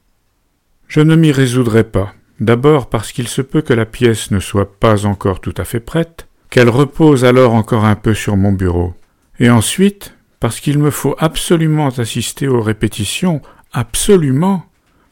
je 0.89 1.01
ne 1.01 1.17
m'y 1.17 1.33
résoudrai 1.33 1.85
pas. 1.85 2.15
D'abord 2.41 2.89
parce 2.89 3.13
qu'il 3.13 3.29
se 3.29 3.43
peut 3.43 3.63
que 3.63 3.75
la 3.75 3.87
pièce 3.87 4.31
ne 4.31 4.41
soit 4.41 4.79
pas 4.79 5.07
encore 5.07 5.41
tout 5.41 5.55
à 5.57 5.65
fait 5.65 5.81
prête, 5.81 6.27
qu'elle 6.49 6.71
repose 6.71 7.25
alors 7.25 7.55
encore 7.55 7.85
un 7.85 7.97
peu 7.97 8.15
sur 8.15 8.37
mon 8.37 8.53
bureau. 8.53 8.95
Et 9.39 9.51
ensuite 9.51 10.15
parce 10.41 10.59
qu'il 10.59 10.79
me 10.79 10.91
faut 10.91 11.15
absolument 11.19 11.89
assister 11.89 12.49
aux 12.49 12.63
répétitions, 12.63 13.43
absolument. 13.73 14.65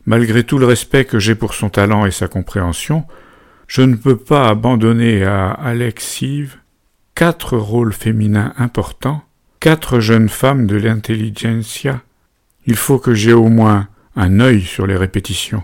Malgré 0.07 0.43
tout 0.43 0.57
le 0.57 0.65
respect 0.65 1.05
que 1.05 1.19
j'ai 1.19 1.35
pour 1.35 1.53
son 1.53 1.69
talent 1.69 2.07
et 2.07 2.11
sa 2.11 2.29
compréhension, 2.29 3.05
je 3.69 3.83
ne 3.83 3.95
peux 3.95 4.17
pas 4.17 4.49
abandonner 4.49 5.25
à 5.25 5.51
Alexive 5.51 6.57
quatre 7.15 7.57
rôles 7.57 7.93
féminins 7.93 8.55
importants, 8.57 9.23
quatre 9.61 10.01
jeunes 10.01 10.31
femmes 10.31 10.67
de 10.67 10.77
l'intelligentsia. 10.77 12.03
Il 12.67 12.77
faut 12.77 12.99
que 12.99 13.15
j'aie 13.15 13.33
au 13.35 13.49
moins 13.49 13.89
un 14.17 14.41
œil 14.41 14.63
sur 14.63 14.87
les 14.87 14.97
répétitions. 14.97 15.63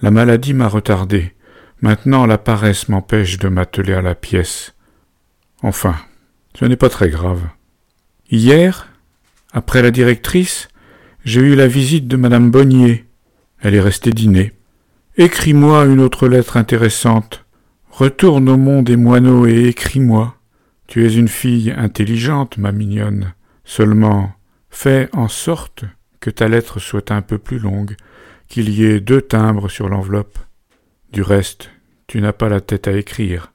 La 0.00 0.12
maladie 0.12 0.54
m'a 0.54 0.68
retardé. 0.68 1.34
Maintenant 1.80 2.24
la 2.24 2.38
paresse 2.38 2.88
m'empêche 2.88 3.38
de 3.38 3.48
m'atteler 3.48 3.94
à 3.94 4.02
la 4.02 4.14
pièce. 4.14 4.74
Enfin, 5.60 5.96
ce 6.58 6.64
n'est 6.64 6.76
pas 6.76 6.88
très 6.88 7.10
grave. 7.10 7.42
Hier, 8.30 8.88
après 9.52 9.82
la 9.82 9.90
directrice, 9.90 10.68
j'ai 11.24 11.40
eu 11.40 11.56
la 11.56 11.66
visite 11.66 12.06
de 12.06 12.16
madame 12.16 12.50
Bonnier. 12.50 13.06
Elle 13.60 13.74
est 13.74 13.80
restée 13.80 14.12
dîner. 14.12 14.52
Écris-moi 15.16 15.84
une 15.84 16.00
autre 16.00 16.26
lettre 16.26 16.56
intéressante. 16.56 17.44
Retourne 17.88 18.48
au 18.48 18.56
monde 18.56 18.86
des 18.86 18.96
moineaux 18.96 19.46
et 19.46 19.68
écris-moi. 19.68 20.34
Tu 20.88 21.06
es 21.06 21.14
une 21.14 21.28
fille 21.28 21.70
intelligente, 21.70 22.58
ma 22.58 22.72
mignonne. 22.72 23.32
Seulement, 23.64 24.32
fais 24.70 25.08
en 25.12 25.28
sorte 25.28 25.84
que 26.18 26.30
ta 26.30 26.48
lettre 26.48 26.80
soit 26.80 27.12
un 27.12 27.22
peu 27.22 27.38
plus 27.38 27.60
longue, 27.60 27.94
qu'il 28.48 28.68
y 28.70 28.84
ait 28.84 28.98
deux 28.98 29.22
timbres 29.22 29.68
sur 29.68 29.88
l'enveloppe. 29.88 30.36
Du 31.12 31.22
reste, 31.22 31.70
tu 32.08 32.20
n'as 32.20 32.32
pas 32.32 32.48
la 32.48 32.60
tête 32.60 32.88
à 32.88 32.92
écrire. 32.92 33.52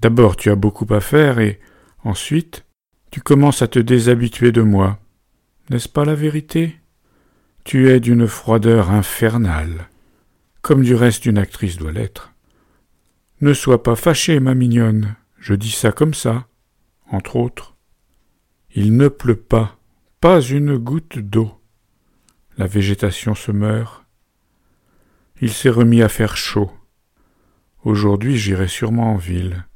D'abord 0.00 0.36
tu 0.36 0.48
as 0.48 0.54
beaucoup 0.54 0.86
à 0.94 1.00
faire 1.00 1.40
et, 1.40 1.58
ensuite, 2.04 2.66
tu 3.10 3.20
commences 3.20 3.62
à 3.62 3.66
te 3.66 3.80
déshabituer 3.80 4.52
de 4.52 4.62
moi. 4.62 5.00
N'est-ce 5.70 5.88
pas 5.88 6.04
la 6.04 6.14
vérité? 6.14 6.76
Tu 7.64 7.90
es 7.90 7.98
d'une 7.98 8.28
froideur 8.28 8.92
infernale, 8.92 9.88
comme 10.64 10.82
du 10.82 10.94
reste 10.94 11.26
une 11.26 11.36
actrice 11.36 11.76
doit 11.76 11.92
l'être. 11.92 12.32
Ne 13.42 13.52
sois 13.52 13.82
pas 13.82 13.96
fâchée, 13.96 14.40
ma 14.40 14.54
mignonne, 14.54 15.14
je 15.38 15.52
dis 15.52 15.70
ça 15.70 15.92
comme 15.92 16.14
ça, 16.14 16.48
entre 17.10 17.36
autres. 17.36 17.76
Il 18.74 18.96
ne 18.96 19.08
pleut 19.08 19.36
pas, 19.36 19.78
pas 20.22 20.40
une 20.40 20.78
goutte 20.78 21.18
d'eau. 21.18 21.52
La 22.56 22.66
végétation 22.66 23.34
se 23.34 23.52
meurt. 23.52 24.06
Il 25.42 25.52
s'est 25.52 25.68
remis 25.68 26.00
à 26.00 26.08
faire 26.08 26.34
chaud. 26.34 26.72
Aujourd'hui 27.82 28.38
j'irai 28.38 28.66
sûrement 28.66 29.12
en 29.12 29.16
ville. 29.16 29.66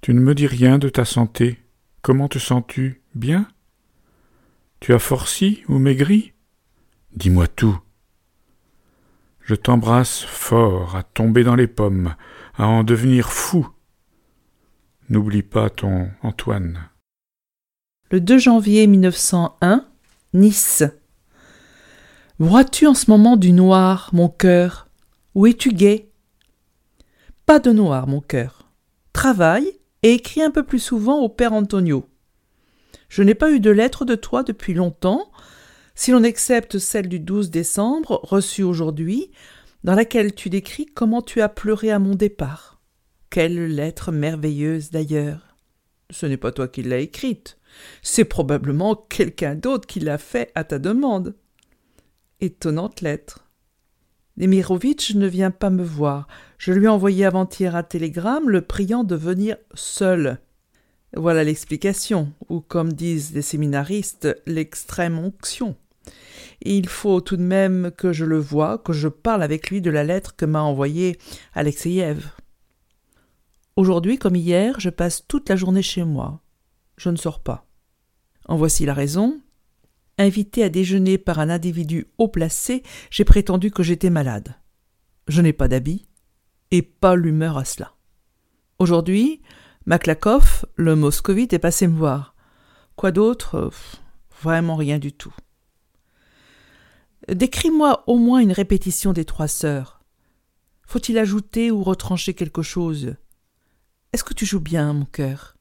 Tu 0.00 0.14
ne 0.14 0.20
me 0.20 0.34
dis 0.34 0.46
rien 0.46 0.78
de 0.78 0.88
ta 0.88 1.04
santé 1.04 1.60
Comment 2.00 2.28
te 2.28 2.38
sens-tu? 2.38 3.02
Bien? 3.14 3.46
Tu 4.80 4.94
as 4.94 4.98
forci 4.98 5.64
ou 5.68 5.78
maigri? 5.78 6.32
Dis-moi 7.12 7.46
tout. 7.46 7.83
Je 9.44 9.54
t'embrasse 9.54 10.22
fort, 10.22 10.96
à 10.96 11.02
tomber 11.02 11.44
dans 11.44 11.54
les 11.54 11.66
pommes, 11.66 12.14
à 12.56 12.66
en 12.66 12.82
devenir 12.82 13.30
fou. 13.30 13.68
N'oublie 15.10 15.42
pas 15.42 15.68
ton 15.68 16.08
Antoine. 16.22 16.88
Le 18.10 18.22
2 18.22 18.38
janvier 18.38 18.86
1901, 18.86 19.84
Nice. 20.32 20.82
Vois-tu 22.38 22.86
en 22.86 22.94
ce 22.94 23.10
moment 23.10 23.36
du 23.36 23.52
noir, 23.52 24.08
mon 24.14 24.30
cœur? 24.30 24.88
Où 25.34 25.46
es-tu 25.46 25.74
gai? 25.74 26.10
Pas 27.44 27.58
de 27.58 27.70
noir, 27.70 28.06
mon 28.06 28.22
cœur. 28.22 28.70
Travaille 29.12 29.78
et 30.02 30.14
écris 30.14 30.42
un 30.42 30.50
peu 30.50 30.62
plus 30.62 30.78
souvent 30.78 31.18
au 31.20 31.28
père 31.28 31.52
Antonio. 31.52 32.08
Je 33.10 33.22
n'ai 33.22 33.34
pas 33.34 33.52
eu 33.52 33.60
de 33.60 33.70
lettre 33.70 34.06
de 34.06 34.14
toi 34.14 34.42
depuis 34.42 34.72
longtemps, 34.72 35.30
si 35.94 36.10
l'on 36.10 36.24
accepte 36.24 36.78
celle 36.78 37.08
du 37.08 37.20
12 37.20 37.50
décembre, 37.50 38.20
reçue 38.22 38.62
aujourd'hui, 38.62 39.30
dans 39.84 39.94
laquelle 39.94 40.34
tu 40.34 40.50
décris 40.50 40.86
comment 40.86 41.22
tu 41.22 41.40
as 41.40 41.48
pleuré 41.48 41.90
à 41.90 41.98
mon 41.98 42.14
départ. 42.14 42.80
Quelle 43.30 43.66
lettre 43.66 44.12
merveilleuse 44.12 44.90
d'ailleurs. 44.90 45.56
Ce 46.10 46.26
n'est 46.26 46.36
pas 46.36 46.52
toi 46.52 46.68
qui 46.68 46.82
l'as 46.82 46.98
écrite, 46.98 47.58
c'est 48.02 48.24
probablement 48.24 48.94
quelqu'un 48.94 49.54
d'autre 49.54 49.86
qui 49.86 50.00
l'a 50.00 50.18
fait 50.18 50.50
à 50.54 50.64
ta 50.64 50.78
demande. 50.78 51.34
Étonnante 52.40 53.00
lettre. 53.00 53.48
Nemirovitch 54.36 55.14
ne 55.14 55.26
vient 55.26 55.50
pas 55.50 55.70
me 55.70 55.84
voir. 55.84 56.26
Je 56.58 56.72
lui 56.72 56.86
ai 56.86 56.88
envoyé 56.88 57.24
avant-hier 57.24 57.76
un 57.76 57.84
télégramme 57.84 58.50
le 58.50 58.62
priant 58.62 59.04
de 59.04 59.14
venir 59.14 59.56
seul. 59.74 60.38
Voilà 61.16 61.44
l'explication, 61.44 62.32
ou 62.48 62.60
comme 62.60 62.92
disent 62.92 63.32
les 63.32 63.42
séminaristes, 63.42 64.28
l'extrême 64.46 65.18
onction. 65.18 65.76
Il 66.62 66.88
faut 66.88 67.20
tout 67.20 67.36
de 67.36 67.42
même 67.42 67.90
que 67.96 68.12
je 68.12 68.24
le 68.24 68.38
voie, 68.38 68.78
que 68.78 68.92
je 68.92 69.08
parle 69.08 69.42
avec 69.42 69.70
lui 69.70 69.80
de 69.80 69.90
la 69.90 70.04
lettre 70.04 70.36
que 70.36 70.44
m'a 70.44 70.62
envoyée 70.62 71.18
Alexeyev. 71.54 72.30
Aujourd'hui, 73.76 74.18
comme 74.18 74.36
hier, 74.36 74.78
je 74.78 74.90
passe 74.90 75.26
toute 75.26 75.48
la 75.48 75.56
journée 75.56 75.82
chez 75.82 76.04
moi. 76.04 76.40
Je 76.96 77.10
ne 77.10 77.16
sors 77.16 77.42
pas. 77.42 77.66
En 78.46 78.56
voici 78.56 78.86
la 78.86 78.94
raison. 78.94 79.40
Invité 80.16 80.62
à 80.62 80.68
déjeuner 80.68 81.18
par 81.18 81.40
un 81.40 81.50
individu 81.50 82.06
haut 82.18 82.28
placé, 82.28 82.84
j'ai 83.10 83.24
prétendu 83.24 83.72
que 83.72 83.82
j'étais 83.82 84.10
malade. 84.10 84.54
Je 85.26 85.42
n'ai 85.42 85.52
pas 85.52 85.66
d'habit 85.66 86.06
et 86.70 86.82
pas 86.82 87.16
l'humeur 87.16 87.58
à 87.58 87.64
cela. 87.64 87.94
Aujourd'hui, 88.78 89.42
Maklakov, 89.86 90.66
le 90.76 90.94
moscovite, 90.94 91.52
est 91.52 91.58
passé 91.58 91.88
me 91.88 91.96
voir. 91.96 92.36
Quoi 92.94 93.10
d'autre? 93.10 93.70
Vraiment 94.40 94.76
rien 94.76 94.98
du 94.98 95.12
tout. 95.12 95.34
Décris-moi 97.28 98.04
au 98.06 98.18
moins 98.18 98.40
une 98.40 98.52
répétition 98.52 99.12
des 99.12 99.24
trois 99.24 99.48
sœurs. 99.48 100.00
Faut-il 100.86 101.18
ajouter 101.18 101.70
ou 101.70 101.82
retrancher 101.82 102.34
quelque 102.34 102.62
chose? 102.62 103.16
Est-ce 104.12 104.24
que 104.24 104.34
tu 104.34 104.46
joues 104.46 104.60
bien, 104.60 104.92
mon 104.92 105.06
cœur? 105.06 105.56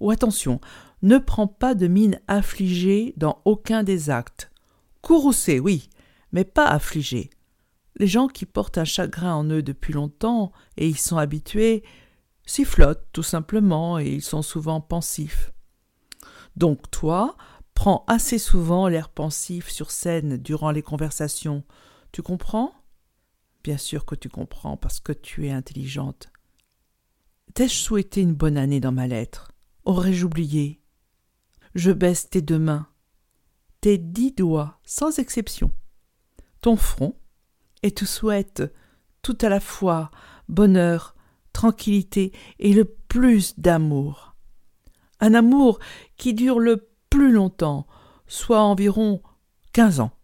Ou 0.00 0.10
attention, 0.10 0.60
ne 1.02 1.18
prends 1.18 1.46
pas 1.46 1.74
de 1.74 1.86
mine 1.86 2.20
affligée 2.28 3.14
dans 3.16 3.40
aucun 3.44 3.82
des 3.82 4.10
actes. 4.10 4.50
Courroucé, 5.00 5.58
oui, 5.58 5.88
mais 6.32 6.44
pas 6.44 6.66
affligé. 6.66 7.30
Les 7.96 8.06
gens 8.06 8.28
qui 8.28 8.46
portent 8.46 8.78
un 8.78 8.84
chagrin 8.84 9.34
en 9.34 9.44
eux 9.44 9.62
depuis 9.62 9.92
longtemps 9.92 10.52
et 10.76 10.88
y 10.88 10.94
sont 10.94 11.16
habitués 11.16 11.82
s'y 12.46 12.64
flottent 12.64 13.06
tout 13.12 13.22
simplement 13.22 13.98
et 13.98 14.08
ils 14.08 14.22
sont 14.22 14.42
souvent 14.42 14.80
pensifs. 14.80 15.52
Donc 16.56 16.90
toi, 16.90 17.36
prends 17.80 18.04
assez 18.08 18.38
souvent 18.38 18.88
l'air 18.88 19.08
pensif 19.08 19.70
sur 19.70 19.90
scène 19.90 20.36
durant 20.36 20.70
les 20.70 20.82
conversations. 20.82 21.64
Tu 22.12 22.20
comprends? 22.20 22.74
Bien 23.64 23.78
sûr 23.78 24.04
que 24.04 24.14
tu 24.14 24.28
comprends 24.28 24.76
parce 24.76 25.00
que 25.00 25.12
tu 25.12 25.46
es 25.46 25.50
intelligente. 25.50 26.28
T'ai-je 27.54 27.72
souhaité 27.72 28.20
une 28.20 28.34
bonne 28.34 28.58
année 28.58 28.80
dans 28.80 28.92
ma 28.92 29.06
lettre? 29.06 29.52
Aurais-je 29.86 30.26
oublié? 30.26 30.82
Je 31.74 31.90
baisse 31.90 32.28
tes 32.28 32.42
deux 32.42 32.58
mains, 32.58 32.86
tes 33.80 33.96
dix 33.96 34.32
doigts, 34.32 34.78
sans 34.84 35.18
exception, 35.18 35.72
ton 36.60 36.76
front, 36.76 37.18
et 37.82 37.92
te 37.92 38.04
souhaite 38.04 38.62
tout 39.22 39.38
à 39.40 39.48
la 39.48 39.58
fois 39.58 40.10
bonheur, 40.50 41.14
tranquillité 41.54 42.32
et 42.58 42.74
le 42.74 42.84
plus 42.84 43.58
d'amour. 43.58 44.36
Un 45.18 45.32
amour 45.32 45.78
qui 46.18 46.34
dure 46.34 46.58
le 46.58 46.89
plus 47.20 47.32
longtemps, 47.32 47.86
soit 48.28 48.62
environ 48.62 49.20
quinze 49.74 50.00
ans. 50.00 50.16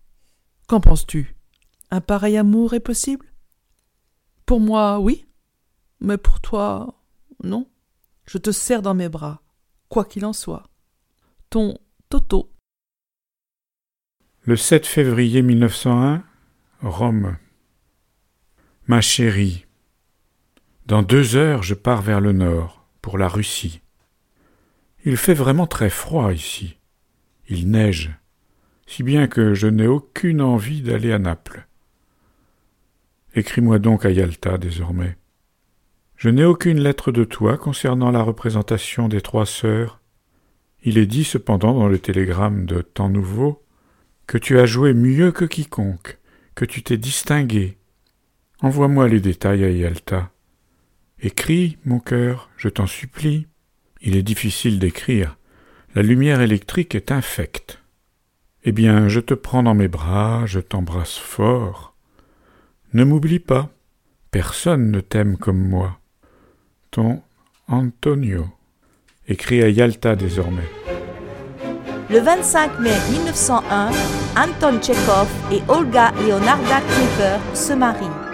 Qu'en 0.67 0.81
penses-tu? 0.81 1.37
Un 1.91 2.01
pareil 2.01 2.39
amour 2.39 2.73
est 2.73 2.81
possible? 2.81 3.27
Pour 4.47 4.61
moi, 4.61 4.99
oui, 4.99 5.27
mais 6.01 6.17
pour 6.17 6.41
toi, 6.41 7.03
non. 7.45 7.69
Je 8.25 8.39
te 8.39 8.51
serre 8.51 8.81
dans 8.81 8.95
mes 8.95 9.11
bras, 9.11 9.43
quoi 9.91 10.07
qu'il 10.07 10.25
en 10.25 10.33
soit. 10.33 10.71
Ton 11.51 11.77
Toto. 12.09 12.51
Le 14.45 14.57
7 14.57 14.87
février 14.87 15.43
1901, 15.43 16.25
Rome. 16.81 17.37
Ma 18.87 19.03
chérie, 19.03 19.67
dans 20.87 21.03
deux 21.03 21.37
heures 21.37 21.63
je 21.63 21.75
pars 21.75 22.01
vers 22.01 22.23
le 22.23 22.33
nord, 22.33 22.87
pour 23.03 23.19
la 23.19 23.29
Russie. 23.29 23.83
Il 25.05 25.19
fait 25.19 25.35
vraiment 25.35 25.67
très 25.67 25.91
froid 25.91 26.33
ici. 26.33 26.79
Il 27.49 27.71
neige, 27.71 28.11
si 28.87 29.03
bien 29.03 29.29
que 29.29 29.55
je 29.55 29.67
n'ai 29.67 29.87
aucune 29.87 30.41
envie 30.41 30.83
d'aller 30.83 31.13
à 31.13 31.19
Naples. 31.19 31.67
Écris-moi 33.35 33.79
donc 33.79 34.05
à 34.05 34.11
Yalta 34.11 34.59
désormais. 34.59 35.17
Je 36.17 36.31
n'ai 36.31 36.45
aucune 36.45 36.81
lettre 36.81 37.13
de 37.13 37.25
toi 37.25 37.59
concernant 37.59 38.11
la 38.11 38.23
représentation 38.23 39.09
des 39.09 39.21
trois 39.21 39.47
sœurs. 39.47 40.01
Il 40.83 40.99
est 40.99 41.07
dit 41.07 41.25
cependant 41.25 41.75
dans 41.75 41.89
le 41.89 41.99
télégramme 41.99 42.65
de 42.65 42.81
Temps 42.81 43.11
Nouveau 43.11 43.63
que 44.27 44.39
tu 44.39 44.59
as 44.59 44.67
joué 44.67 44.95
mieux 44.95 45.31
que 45.31 45.45
quiconque, 45.45 46.19
que 46.55 46.65
tu 46.65 46.83
t'es 46.83 46.97
distingué. 46.97 47.77
Envoie-moi 48.61 49.09
les 49.09 49.21
détails 49.21 49.65
à 49.65 49.71
Yalta. 49.71 50.33
Écris, 51.21 51.77
mon 51.85 51.99
cœur, 52.01 52.51
je 52.57 52.69
t'en 52.69 52.87
supplie. 52.87 53.47
Il 54.01 54.17
est 54.17 54.23
difficile 54.23 54.79
d'écrire. 54.79 55.37
La 55.97 56.03
lumière 56.03 56.43
électrique 56.43 56.95
est 56.95 57.11
infecte. 57.11 57.79
Eh 58.65 58.73
bien, 58.73 59.09
je 59.09 59.19
te 59.19 59.33
prends 59.33 59.63
dans 59.63 59.73
mes 59.73 59.89
bras, 59.89 60.43
je 60.45 60.61
t'embrasse 60.61 61.17
fort. 61.17 61.95
Ne 62.93 63.03
m'oublie 63.03 63.39
pas. 63.39 63.71
Personne 64.31 64.91
ne 64.91 65.01
t'aime 65.01 65.39
comme 65.39 65.67
moi. 65.67 65.99
Ton 66.91 67.23
Antonio. 67.67 68.45
Écrit 69.27 69.63
à 69.63 69.71
Yalta 69.71 70.17
désormais. 70.17 70.69
Le 72.11 72.19
25 72.19 72.79
mai 72.79 72.93
1901, 73.13 73.91
Anton 74.37 74.79
Tchekhov 74.83 75.31
et 75.51 75.63
Olga 75.67 76.13
Leonarda 76.21 76.83
Knipper 76.83 77.39
se 77.55 77.73
marient. 77.73 78.26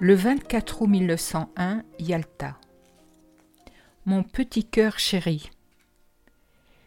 Le 0.00 0.14
24 0.14 0.80
août 0.80 0.86
1901, 0.86 1.82
Yalta. 1.98 2.56
Mon 4.06 4.22
petit 4.22 4.64
cœur 4.64 4.98
chéri. 4.98 5.50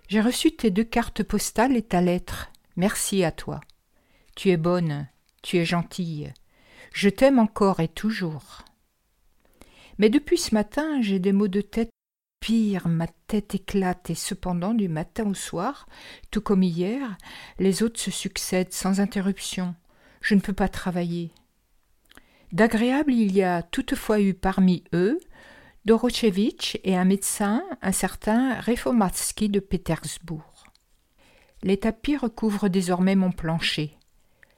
J'ai 0.08 0.22
reçu 0.22 0.52
tes 0.52 0.72
deux 0.72 0.84
cartes 0.84 1.22
postales 1.22 1.76
et 1.76 1.84
ta 1.84 2.02
lettre. 2.02 2.52
Merci 2.78 3.24
à 3.24 3.32
toi. 3.32 3.62
Tu 4.36 4.50
es 4.50 4.58
bonne, 4.58 5.08
tu 5.44 5.58
es 5.58 5.66
gentille. 5.66 6.34
Je 6.94 7.10
t'aime 7.10 7.38
encore 7.38 7.80
et 7.80 7.90
toujours. 7.90 8.64
Mais 10.00 10.10
depuis 10.10 10.40
ce 10.40 10.56
matin, 10.56 11.00
j'ai 11.04 11.20
des 11.20 11.32
maux 11.32 11.48
de 11.48 11.62
tête 11.62 11.91
pire, 12.42 12.90
ma 12.90 13.08
tête 13.28 13.56
éclate, 13.56 14.10
et 14.10 14.16
cependant, 14.16 14.74
du 14.74 14.90
matin 14.90 15.30
au 15.30 15.34
soir, 15.34 15.88
tout 16.32 16.42
comme 16.42 16.64
hier, 16.64 17.16
les 17.60 17.84
autres 17.84 18.00
se 18.02 18.12
succèdent 18.12 18.74
sans 18.74 19.00
interruption. 19.00 19.76
Je 20.20 20.36
ne 20.36 20.42
peux 20.42 20.54
pas 20.54 20.68
travailler. 20.68 21.32
D'agréable, 22.52 23.14
il 23.14 23.32
y 23.32 23.44
a 23.44 23.64
toutefois 23.64 24.20
eu 24.20 24.34
parmi 24.34 24.84
eux 24.94 25.20
Dorochevitch 25.86 26.78
et 26.84 26.98
un 26.98 27.06
médecin, 27.06 27.64
un 27.82 27.92
certain 27.92 28.60
Reformatsky 28.60 29.50
de 29.50 29.60
Pétersbourg. 29.60 30.66
Les 31.64 31.78
tapis 31.78 32.18
recouvrent 32.18 32.70
désormais 32.70 33.16
mon 33.16 33.32
plancher. 33.32 33.98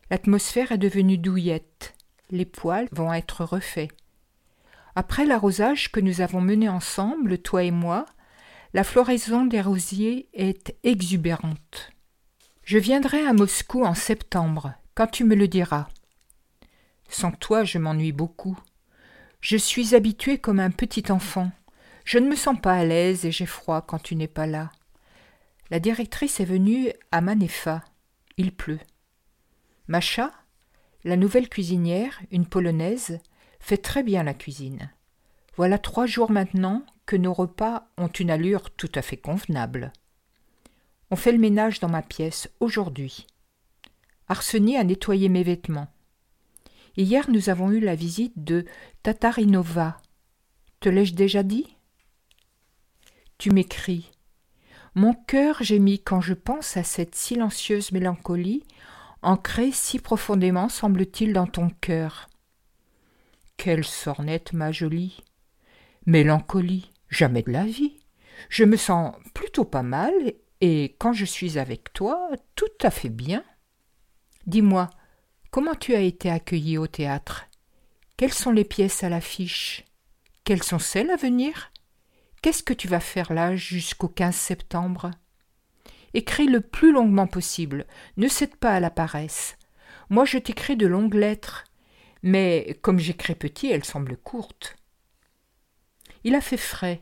L'atmosphère 0.10 0.72
est 0.72 0.78
devenue 0.78 1.17
douillette. 1.17 1.93
Les 2.30 2.46
poils 2.46 2.88
vont 2.91 3.13
être 3.13 3.46
refaits. 3.46 3.89
Après 4.95 5.25
l'arrosage 5.25 5.91
que 5.91 5.99
nous 5.99 6.21
avons 6.21 6.41
mené 6.41 6.69
ensemble, 6.69 7.39
toi 7.39 7.63
et 7.63 7.71
moi, 7.71 8.06
la 8.73 8.84
floraison 8.84 9.45
des 9.45 9.62
rosiers 9.62 10.29
est 10.34 10.75
exubérante. 10.84 11.91
Je 12.63 12.77
viendrai 12.77 13.25
à 13.25 13.34
Moscou 13.34 13.84
en 13.84 13.95
septembre, 13.95 14.73
quand 14.95 15.08
tu 15.08 15.23
me 15.23 15.36
le 15.36 15.47
diras. 15.47 15.88
Sans 17.10 17.32
toi, 17.32 17.63
je 17.63 17.77
m'ennuie 17.77 18.12
beaucoup. 18.12 18.58
Je 19.41 19.58
suis 19.58 19.95
habituée 19.95 20.38
comme 20.38 20.60
un 20.60 20.71
petit 20.71 21.12
enfant. 21.12 21.51
Je 22.06 22.17
ne 22.17 22.29
me 22.29 22.36
sens 22.36 22.60
pas 22.60 22.73
à 22.73 22.86
l'aise 22.86 23.25
et 23.25 23.32
j'ai 23.32 23.45
froid 23.45 23.82
quand 23.82 23.99
tu 23.99 24.15
n'es 24.15 24.27
pas 24.27 24.47
là. 24.47 24.71
La 25.69 25.79
directrice 25.79 26.39
est 26.39 26.45
venue 26.45 26.91
à 27.12 27.21
Manefa. 27.21 27.84
Il 28.38 28.51
pleut. 28.51 28.79
Macha, 29.88 30.32
la 31.03 31.17
nouvelle 31.17 31.49
cuisinière, 31.49 32.21
une 32.32 32.45
polonaise, 32.45 33.19
fait 33.63 33.78
très 33.78 34.04
bien 34.04 34.23
la 34.23 34.34
cuisine. 34.34 34.91
Voilà 35.56 35.78
trois 35.78 36.06
jours 36.06 36.30
maintenant 36.30 36.86
que 37.06 37.15
nos 37.15 37.34
repas 37.34 37.88
ont 37.97 38.10
une 38.10 38.30
allure 38.30 38.69
tout 38.71 38.91
à 38.93 39.02
fait 39.02 39.17
convenable. 39.17 39.93
On 41.12 41.15
fait 41.15 41.32
le 41.32 41.38
ménage 41.38 41.80
dans 41.80 41.89
ma 41.89 42.02
pièce 42.02 42.49
aujourd'hui. 42.60 43.26
Arseny 44.28 44.78
a 44.78 44.84
nettoyé 44.84 45.30
mes 45.30 45.43
vêtements. 45.43 45.88
Hier, 46.97 47.30
nous 47.30 47.49
avons 47.49 47.71
eu 47.71 47.80
la 47.80 47.95
visite 47.95 48.43
de 48.43 48.65
Tatarinova. 49.02 49.97
Te 50.82 50.89
l'ai-je 50.89 51.15
déjà 51.15 51.41
dit? 51.41 51.78
Tu 53.38 53.52
m'écris. 53.52 54.12
Mon 54.93 55.13
cœur 55.13 55.63
gémit 55.63 55.99
quand 55.99 56.21
je 56.21 56.34
pense 56.34 56.76
à 56.78 56.84
cette 56.84 57.15
silencieuse 57.15 57.91
mélancolie 57.93 58.63
ancrée 59.21 59.71
si 59.71 59.99
profondément, 59.99 60.67
semble-t-il, 60.67 61.32
dans 61.32 61.47
ton 61.47 61.69
cœur. 61.69 62.28
Quelle 63.57 63.85
sornette, 63.85 64.53
ma 64.53 64.71
jolie 64.71 65.23
Mélancolie, 66.05 66.91
jamais 67.09 67.43
de 67.43 67.51
la 67.51 67.65
vie. 67.65 67.97
Je 68.49 68.63
me 68.63 68.75
sens 68.75 69.15
plutôt 69.33 69.63
pas 69.65 69.83
mal, 69.83 70.13
et 70.59 70.95
quand 70.99 71.13
je 71.13 71.25
suis 71.25 71.57
avec 71.57 71.93
toi, 71.93 72.29
tout 72.55 72.65
à 72.81 72.89
fait 72.89 73.09
bien. 73.09 73.43
Dis-moi, 74.45 74.89
comment 75.51 75.75
tu 75.75 75.95
as 75.95 76.01
été 76.01 76.29
accueilli 76.29 76.77
au 76.77 76.87
théâtre? 76.87 77.45
Quelles 78.17 78.33
sont 78.33 78.51
les 78.51 78.65
pièces 78.65 79.03
à 79.03 79.09
l'affiche? 79.09 79.85
Quelles 80.43 80.63
sont 80.63 80.79
celles 80.79 81.11
à 81.11 81.15
venir? 81.15 81.71
Qu'est-ce 82.41 82.63
que 82.63 82.73
tu 82.73 82.89
vas 82.89 82.99
faire 82.99 83.31
là 83.31 83.55
jusqu'au 83.55 84.09
15 84.09 84.35
septembre? 84.35 85.11
Écris 86.13 86.47
le 86.47 86.59
plus 86.59 86.91
longuement 86.91 87.27
possible, 87.27 87.87
ne 88.17 88.27
cède 88.27 88.57
pas 88.57 88.73
à 88.73 88.79
la 88.81 88.89
paresse. 88.89 89.57
Moi 90.09 90.25
je 90.25 90.37
t'écris 90.37 90.75
de 90.75 90.85
longues 90.85 91.13
lettres, 91.13 91.63
mais 92.23 92.79
comme 92.81 92.99
j'écris 92.99 93.36
petit, 93.36 93.67
elles 93.69 93.83
semblent 93.83 94.17
courtes. 94.17 94.75
Il 96.23 96.36
a 96.36 96.41
fait 96.41 96.57
frais. 96.57 97.01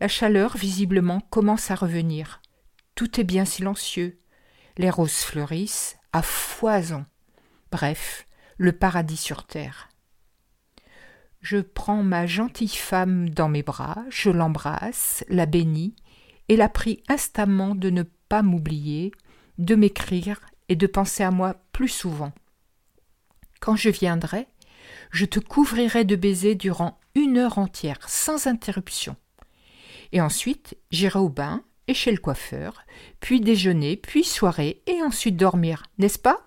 La 0.00 0.08
chaleur, 0.08 0.56
visiblement, 0.56 1.20
commence 1.30 1.70
à 1.70 1.76
revenir. 1.76 2.42
Tout 2.96 3.20
est 3.20 3.24
bien 3.24 3.44
silencieux. 3.44 4.20
Les 4.76 4.90
roses 4.90 5.22
fleurissent 5.22 5.96
à 6.12 6.20
foison. 6.22 7.06
Bref, 7.70 8.26
le 8.56 8.72
paradis 8.72 9.16
sur 9.16 9.46
terre. 9.46 9.88
Je 11.40 11.58
prends 11.58 12.02
ma 12.02 12.26
gentille 12.26 12.68
femme 12.68 13.28
dans 13.28 13.48
mes 13.48 13.62
bras, 13.62 14.04
je 14.08 14.30
l'embrasse, 14.30 15.24
la 15.28 15.46
bénis, 15.46 15.94
et 16.48 16.56
la 16.56 16.68
prie 16.68 17.02
instamment 17.08 17.74
de 17.74 17.90
ne 17.90 18.02
pas 18.02 18.42
m'oublier, 18.42 19.12
de 19.58 19.74
m'écrire 19.74 20.40
et 20.68 20.76
de 20.76 20.86
penser 20.86 21.22
à 21.22 21.30
moi 21.30 21.54
plus 21.72 21.88
souvent. 21.88 22.32
Quand 23.64 23.76
je 23.76 23.88
viendrai, 23.88 24.46
je 25.10 25.24
te 25.24 25.40
couvrirai 25.40 26.04
de 26.04 26.16
baisers 26.16 26.54
durant 26.54 26.98
une 27.14 27.38
heure 27.38 27.56
entière, 27.56 27.98
sans 28.06 28.46
interruption. 28.46 29.16
Et 30.12 30.20
ensuite, 30.20 30.76
j'irai 30.90 31.18
au 31.18 31.30
bain 31.30 31.64
et 31.86 31.94
chez 31.94 32.12
le 32.12 32.18
coiffeur, 32.18 32.84
puis 33.20 33.40
déjeuner, 33.40 33.96
puis 33.96 34.22
soirée, 34.22 34.82
et 34.86 35.02
ensuite 35.02 35.38
dormir, 35.38 35.84
n'est-ce 35.96 36.18
pas? 36.18 36.46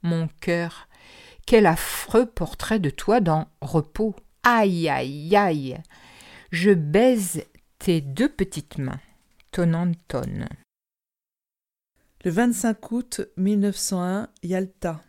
Mon 0.00 0.26
cœur, 0.40 0.88
quel 1.44 1.66
affreux 1.66 2.24
portrait 2.24 2.78
de 2.78 2.88
toi 2.88 3.20
dans 3.20 3.46
Repos. 3.60 4.16
Aïe, 4.42 4.88
aïe, 4.88 5.36
aïe. 5.36 5.82
Je 6.50 6.70
baise 6.70 7.44
tes 7.78 8.00
deux 8.00 8.30
petites 8.30 8.78
mains. 8.78 9.00
Tonne 9.50 9.94
Le 12.24 12.30
25 12.30 12.90
août 12.90 13.20
1901, 13.36 14.30
Yalta. 14.42 15.02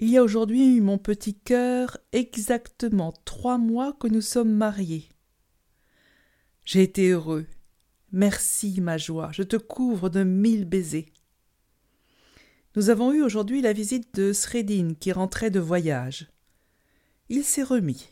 Il 0.00 0.10
y 0.10 0.16
a 0.16 0.22
aujourd'hui, 0.22 0.80
mon 0.80 0.96
petit 0.96 1.34
cœur, 1.34 1.98
exactement 2.12 3.12
trois 3.24 3.58
mois 3.58 3.92
que 3.94 4.06
nous 4.06 4.20
sommes 4.20 4.52
mariés. 4.52 5.08
J'ai 6.64 6.82
été 6.82 7.08
heureux. 7.08 7.46
Merci, 8.12 8.80
ma 8.80 8.96
joie, 8.96 9.30
je 9.32 9.42
te 9.42 9.56
couvre 9.56 10.08
de 10.08 10.22
mille 10.22 10.66
baisers. 10.66 11.12
Nous 12.76 12.90
avons 12.90 13.12
eu 13.12 13.22
aujourd'hui 13.22 13.60
la 13.60 13.72
visite 13.72 14.14
de 14.14 14.32
Sredin 14.32 14.94
qui 14.94 15.10
rentrait 15.10 15.50
de 15.50 15.58
voyage. 15.58 16.28
Il 17.28 17.42
s'est 17.42 17.64
remis. 17.64 18.08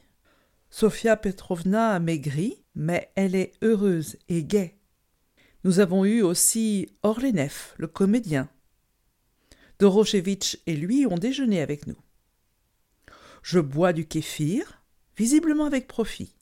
Sofia 0.71 1.17
Petrovna 1.17 1.91
a 1.91 2.01
maigri, 2.01 2.65
mais 2.75 3.13
elle 3.15 3.37
est 3.37 3.53
heureuse 3.63 4.17
et 4.29 4.43
gaie. 4.43 4.77
Nous 5.63 5.79
avons 5.79 6.05
eu 6.05 6.21
aussi 6.23 6.89
Orlenev, 7.05 7.75
le 7.77 7.87
comédien. 7.87 8.49
Dorochevitch 9.79 10.59
et 10.67 10.75
lui 10.75 11.07
ont 11.07 11.19
déjeuné 11.19 11.61
avec 11.61 11.87
nous. 11.87 11.99
Je 13.43 13.61
bois 13.61 13.93
du 13.93 14.07
kéfir, 14.07 14.83
visiblement 15.17 15.67
avec 15.67 15.87
profit. 15.87 16.35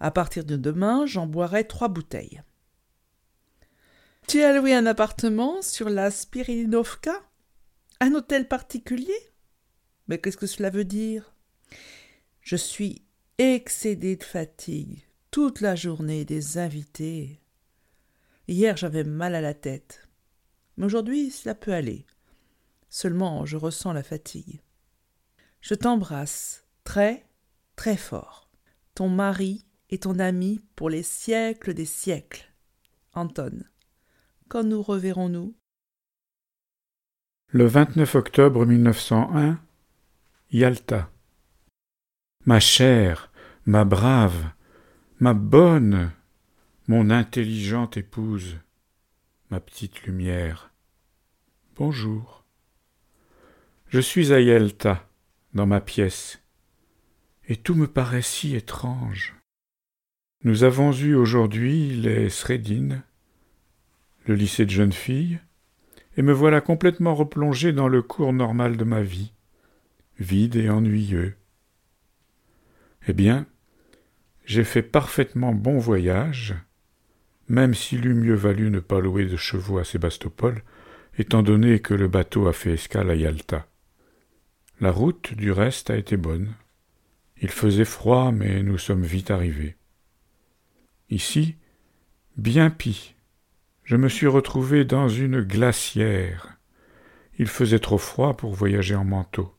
À 0.00 0.10
partir 0.10 0.44
de 0.44 0.56
demain, 0.56 1.06
j'en 1.06 1.26
boirai 1.26 1.66
trois 1.66 1.88
bouteilles. 1.88 2.42
Tu 4.26 4.42
as 4.42 4.56
loué 4.56 4.74
un 4.74 4.86
appartement 4.86 5.60
sur 5.60 5.90
la 5.90 6.10
Spirinovka? 6.10 7.20
Un 8.00 8.14
hôtel 8.14 8.48
particulier? 8.48 9.18
Mais 10.08 10.18
qu'est-ce 10.18 10.36
que 10.36 10.46
cela 10.46 10.70
veut 10.70 10.84
dire? 10.84 11.34
Je 12.40 12.56
suis 12.56 13.04
excédé 13.38 14.16
de 14.16 14.24
fatigue 14.24 15.02
toute 15.30 15.60
la 15.60 15.76
journée 15.76 16.24
des 16.24 16.58
invités. 16.58 17.40
Hier 18.48 18.76
j'avais 18.76 19.04
mal 19.04 19.34
à 19.34 19.40
la 19.40 19.54
tête. 19.54 20.08
Mais 20.76 20.86
aujourd'hui 20.86 21.30
cela 21.30 21.54
peut 21.54 21.72
aller. 21.72 22.06
Seulement 22.90 23.46
je 23.46 23.56
ressens 23.56 23.92
la 23.92 24.02
fatigue. 24.02 24.60
Je 25.60 25.74
t'embrasse 25.74 26.66
très, 26.84 27.24
très 27.76 27.96
fort. 27.96 28.50
Ton 28.94 29.08
mari 29.08 29.64
et 29.90 29.98
ton 29.98 30.18
ami 30.18 30.60
pour 30.74 30.90
les 30.90 31.04
siècles 31.04 31.72
des 31.72 31.86
siècles. 31.86 32.52
Anton. 33.14 33.64
Quand 34.48 34.64
nous 34.64 34.82
reverrons-nous? 34.82 35.54
Le 37.48 37.66
29 37.66 38.14
octobre 38.16 38.66
1901, 38.66 39.60
Yalta. 40.52 41.10
Ma 42.46 42.58
chère, 42.58 43.30
ma 43.66 43.84
brave, 43.84 44.50
ma 45.18 45.34
bonne, 45.34 46.12
mon 46.88 47.10
intelligente 47.10 47.96
épouse, 47.96 48.58
ma 49.50 49.60
petite 49.60 50.02
lumière. 50.02 50.72
Bonjour. 51.76 52.39
Je 53.90 53.98
suis 53.98 54.32
à 54.32 54.38
Yelta, 54.38 55.04
dans 55.52 55.66
ma 55.66 55.80
pièce, 55.80 56.40
et 57.48 57.56
tout 57.56 57.74
me 57.74 57.88
paraît 57.88 58.22
si 58.22 58.54
étrange. 58.54 59.34
Nous 60.44 60.62
avons 60.62 60.92
eu 60.92 61.16
aujourd'hui 61.16 61.96
les 61.96 62.30
Sredines, 62.30 63.02
le 64.26 64.36
lycée 64.36 64.64
de 64.64 64.70
jeunes 64.70 64.92
filles, 64.92 65.40
et 66.16 66.22
me 66.22 66.32
voilà 66.32 66.60
complètement 66.60 67.16
replongé 67.16 67.72
dans 67.72 67.88
le 67.88 68.00
cours 68.00 68.32
normal 68.32 68.76
de 68.76 68.84
ma 68.84 69.02
vie, 69.02 69.32
vide 70.20 70.54
et 70.54 70.70
ennuyeux. 70.70 71.34
Eh 73.08 73.12
bien, 73.12 73.44
j'ai 74.44 74.62
fait 74.62 74.84
parfaitement 74.84 75.52
bon 75.52 75.78
voyage, 75.78 76.54
même 77.48 77.74
s'il 77.74 78.06
eût 78.06 78.14
mieux 78.14 78.36
valu 78.36 78.70
ne 78.70 78.78
pas 78.78 79.00
louer 79.00 79.24
de 79.24 79.36
chevaux 79.36 79.78
à 79.78 79.84
Sébastopol, 79.84 80.62
étant 81.18 81.42
donné 81.42 81.80
que 81.80 81.94
le 81.94 82.06
bateau 82.06 82.46
a 82.46 82.52
fait 82.52 82.74
escale 82.74 83.10
à 83.10 83.16
Yalta. 83.16 83.66
La 84.80 84.92
route, 84.92 85.34
du 85.34 85.52
reste, 85.52 85.90
a 85.90 85.96
été 85.96 86.16
bonne. 86.16 86.54
Il 87.42 87.50
faisait 87.50 87.84
froid, 87.84 88.32
mais 88.32 88.62
nous 88.62 88.78
sommes 88.78 89.02
vite 89.02 89.30
arrivés. 89.30 89.76
Ici, 91.10 91.56
bien 92.38 92.70
pis, 92.70 93.14
je 93.84 93.96
me 93.96 94.08
suis 94.08 94.26
retrouvé 94.26 94.86
dans 94.86 95.08
une 95.08 95.42
glacière. 95.42 96.56
Il 97.38 97.46
faisait 97.46 97.78
trop 97.78 97.98
froid 97.98 98.36
pour 98.36 98.54
voyager 98.54 98.94
en 98.94 99.04
manteau. 99.04 99.54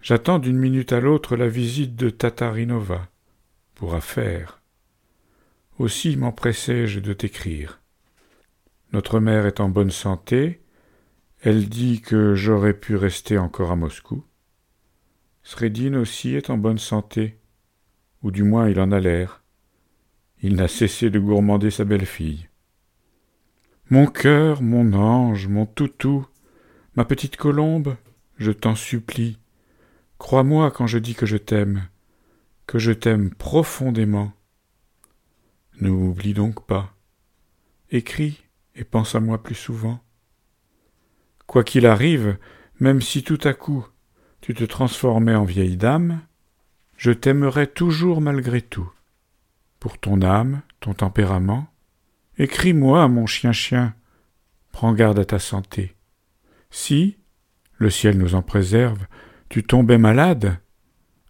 J'attends 0.00 0.40
d'une 0.40 0.58
minute 0.58 0.92
à 0.92 1.00
l'autre 1.00 1.36
la 1.36 1.48
visite 1.48 1.94
de 1.94 2.10
Tatarinova, 2.10 3.08
pour 3.76 3.94
affaire. 3.94 4.62
Aussi 5.78 6.16
m'empressai-je 6.16 6.98
de 6.98 7.12
t'écrire. 7.12 7.80
Notre 8.92 9.20
mère 9.20 9.46
est 9.46 9.60
en 9.60 9.68
bonne 9.68 9.90
santé, 9.90 10.61
elle 11.42 11.68
dit 11.68 12.00
que 12.00 12.34
j'aurais 12.34 12.72
pu 12.72 12.96
rester 12.96 13.36
encore 13.36 13.70
à 13.70 13.76
Moscou. 13.76 14.24
Sredin 15.42 15.94
aussi 15.94 16.34
est 16.34 16.50
en 16.50 16.56
bonne 16.56 16.78
santé, 16.78 17.38
ou 18.22 18.30
du 18.30 18.44
moins 18.44 18.68
il 18.68 18.80
en 18.80 18.92
a 18.92 19.00
l'air. 19.00 19.42
Il 20.40 20.56
n'a 20.56 20.68
cessé 20.68 21.10
de 21.10 21.18
gourmander 21.18 21.70
sa 21.70 21.84
belle-fille. 21.84 22.48
Mon 23.90 24.06
cœur, 24.06 24.62
mon 24.62 24.94
ange, 24.94 25.48
mon 25.48 25.66
toutou, 25.66 26.26
ma 26.96 27.04
petite 27.04 27.36
colombe, 27.36 27.96
je 28.38 28.52
t'en 28.52 28.74
supplie, 28.74 29.38
Crois-moi 30.22 30.70
quand 30.70 30.86
je 30.86 30.98
dis 30.98 31.16
que 31.16 31.26
je 31.26 31.36
t'aime, 31.36 31.88
que 32.68 32.78
je 32.78 32.92
t'aime 32.92 33.34
profondément. 33.34 34.32
Ne 35.80 35.90
m'oublie 35.90 36.32
donc 36.32 36.64
pas. 36.64 36.94
Écris 37.90 38.44
et 38.76 38.84
pense 38.84 39.16
à 39.16 39.20
moi 39.20 39.42
plus 39.42 39.56
souvent. 39.56 40.00
Quoi 41.52 41.64
qu'il 41.64 41.84
arrive, 41.84 42.38
même 42.80 43.02
si 43.02 43.22
tout 43.22 43.38
à 43.44 43.52
coup 43.52 43.86
tu 44.40 44.54
te 44.54 44.64
transformais 44.64 45.34
en 45.34 45.44
vieille 45.44 45.76
dame, 45.76 46.22
je 46.96 47.10
t'aimerai 47.12 47.66
toujours 47.66 48.22
malgré 48.22 48.62
tout. 48.62 48.90
Pour 49.78 49.98
ton 49.98 50.22
âme, 50.22 50.62
ton 50.80 50.94
tempérament, 50.94 51.68
écris-moi, 52.38 53.06
mon 53.08 53.26
chien-chien, 53.26 53.94
prends 54.70 54.94
garde 54.94 55.18
à 55.18 55.26
ta 55.26 55.38
santé. 55.38 55.94
Si, 56.70 57.18
le 57.76 57.90
ciel 57.90 58.16
nous 58.16 58.34
en 58.34 58.40
préserve, 58.40 59.04
tu 59.50 59.62
tombais 59.62 59.98
malade, 59.98 60.58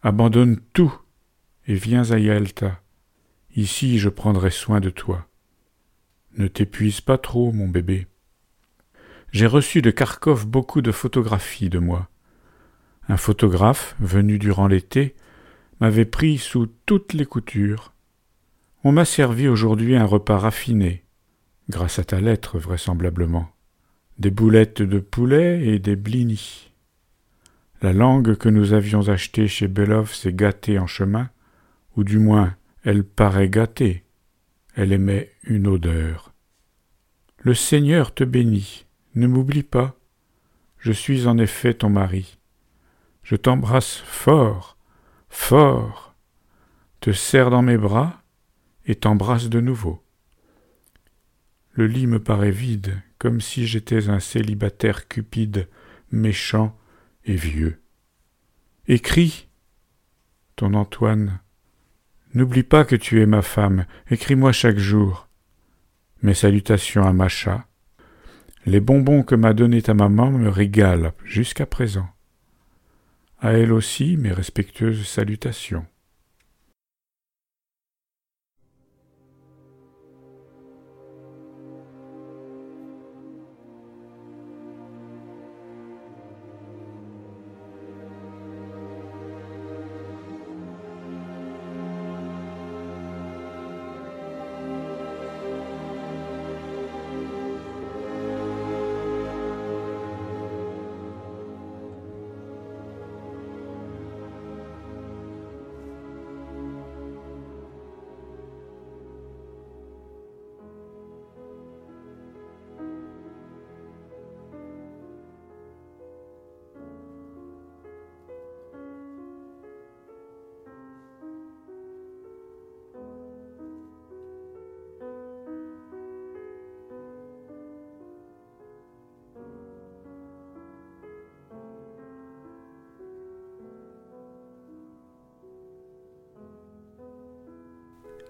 abandonne 0.02 0.60
tout 0.72 0.94
et 1.66 1.74
viens 1.74 2.12
à 2.12 2.20
Yalta. 2.20 2.80
Ici 3.56 3.98
je 3.98 4.08
prendrai 4.08 4.52
soin 4.52 4.78
de 4.78 4.90
toi. 4.90 5.26
Ne 6.36 6.46
t'épuise 6.46 7.00
pas 7.00 7.18
trop, 7.18 7.50
mon 7.50 7.66
bébé. 7.66 8.06
J'ai 9.32 9.46
reçu 9.46 9.80
de 9.80 9.90
Kharkov 9.90 10.46
beaucoup 10.46 10.82
de 10.82 10.92
photographies 10.92 11.70
de 11.70 11.78
moi. 11.78 12.10
Un 13.08 13.16
photographe, 13.16 13.96
venu 13.98 14.38
durant 14.38 14.66
l'été, 14.66 15.16
m'avait 15.80 16.04
pris 16.04 16.36
sous 16.36 16.66
toutes 16.84 17.14
les 17.14 17.24
coutures. 17.24 17.94
On 18.84 18.92
m'a 18.92 19.06
servi 19.06 19.48
aujourd'hui 19.48 19.96
un 19.96 20.04
repas 20.04 20.36
raffiné, 20.36 21.04
grâce 21.70 21.98
à 21.98 22.04
ta 22.04 22.20
lettre 22.20 22.58
vraisemblablement, 22.58 23.48
des 24.18 24.30
boulettes 24.30 24.82
de 24.82 24.98
poulet 24.98 25.66
et 25.66 25.78
des 25.78 25.96
blinis. 25.96 26.70
La 27.80 27.94
langue 27.94 28.36
que 28.36 28.50
nous 28.50 28.74
avions 28.74 29.08
achetée 29.08 29.48
chez 29.48 29.66
Belov 29.66 30.12
s'est 30.12 30.34
gâtée 30.34 30.78
en 30.78 30.86
chemin, 30.86 31.30
ou 31.96 32.04
du 32.04 32.18
moins 32.18 32.54
elle 32.84 33.02
paraît 33.02 33.48
gâtée, 33.48 34.04
elle 34.74 34.92
émet 34.92 35.32
une 35.44 35.68
odeur. 35.68 36.34
Le 37.38 37.54
Seigneur 37.54 38.12
te 38.12 38.24
bénit, 38.24 38.84
ne 39.14 39.26
m'oublie 39.26 39.62
pas, 39.62 39.96
je 40.78 40.92
suis 40.92 41.26
en 41.26 41.38
effet 41.38 41.74
ton 41.74 41.90
mari. 41.90 42.38
Je 43.22 43.36
t'embrasse 43.36 43.96
fort, 43.96 44.76
fort, 45.28 46.14
te 47.00 47.12
serre 47.12 47.50
dans 47.50 47.62
mes 47.62 47.78
bras 47.78 48.22
et 48.86 48.94
t'embrasse 48.94 49.48
de 49.48 49.60
nouveau. 49.60 50.02
Le 51.72 51.86
lit 51.86 52.06
me 52.06 52.22
paraît 52.22 52.50
vide, 52.50 53.00
comme 53.18 53.40
si 53.40 53.66
j'étais 53.66 54.08
un 54.08 54.20
célibataire 54.20 55.08
cupide, 55.08 55.68
méchant 56.10 56.76
et 57.24 57.36
vieux. 57.36 57.80
Écris, 58.86 59.48
ton 60.56 60.74
Antoine, 60.74 61.40
N'oublie 62.34 62.62
pas 62.62 62.84
que 62.84 62.96
tu 62.96 63.20
es 63.20 63.26
ma 63.26 63.42
femme, 63.42 63.84
écris-moi 64.10 64.52
chaque 64.52 64.78
jour. 64.78 65.28
Mes 66.22 66.32
salutations 66.32 67.06
à 67.06 67.12
Macha. 67.12 67.66
Les 68.64 68.80
bonbons 68.80 69.22
que 69.22 69.34
m'a 69.34 69.54
donnés 69.54 69.82
ta 69.82 69.94
maman 69.94 70.30
me 70.30 70.48
régalent 70.48 71.12
jusqu'à 71.24 71.66
présent. 71.66 72.08
À 73.40 73.54
elle 73.54 73.72
aussi 73.72 74.16
mes 74.16 74.32
respectueuses 74.32 75.04
salutations. 75.04 75.84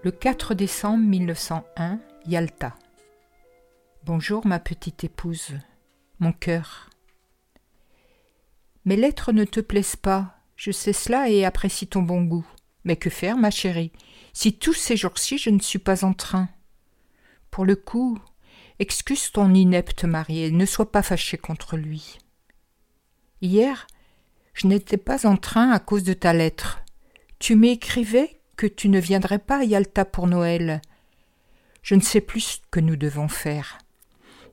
Le 0.03 0.11
4 0.11 0.53
décembre 0.53 1.01
1901, 1.05 1.97
Yalta. 2.25 2.75
Bonjour 4.03 4.45
ma 4.45 4.59
petite 4.59 5.05
épouse, 5.05 5.57
mon 6.19 6.33
cœur. 6.33 6.89
Mes 8.83 8.97
lettres 8.97 9.31
ne 9.31 9.45
te 9.45 9.61
plaisent 9.61 9.95
pas, 9.95 10.35
je 10.57 10.71
sais 10.71 10.91
cela 10.91 11.29
et 11.29 11.45
apprécie 11.45 11.87
ton 11.87 12.01
bon 12.01 12.21
goût. 12.21 12.45
Mais 12.83 12.97
que 12.97 13.09
faire, 13.09 13.37
ma 13.37 13.49
chérie, 13.49 13.93
si 14.33 14.59
tous 14.59 14.73
ces 14.73 14.97
jours-ci 14.97 15.37
je 15.37 15.49
ne 15.49 15.61
suis 15.61 15.79
pas 15.79 16.03
en 16.03 16.11
train? 16.11 16.49
Pour 17.49 17.63
le 17.63 17.77
coup, 17.77 18.19
excuse 18.79 19.31
ton 19.31 19.53
inepte 19.53 20.03
mari 20.03 20.43
et 20.43 20.51
ne 20.51 20.65
sois 20.65 20.91
pas 20.91 21.01
fâché 21.01 21.37
contre 21.37 21.77
lui. 21.77 22.17
Hier, 23.39 23.87
je 24.53 24.67
n'étais 24.67 24.97
pas 24.97 25.25
en 25.25 25.37
train 25.37 25.71
à 25.71 25.79
cause 25.79 26.03
de 26.03 26.13
ta 26.13 26.33
lettre. 26.33 26.81
Tu 27.39 27.55
m'écrivais 27.55 28.41
tu 28.67 28.89
ne 28.89 28.99
viendrais 28.99 29.39
pas 29.39 29.59
à 29.59 29.63
Yalta 29.63 30.05
pour 30.05 30.27
Noël. 30.27 30.81
Je 31.81 31.95
ne 31.95 32.01
sais 32.01 32.21
plus 32.21 32.39
ce 32.39 32.57
que 32.71 32.79
nous 32.79 32.95
devons 32.95 33.27
faire. 33.27 33.77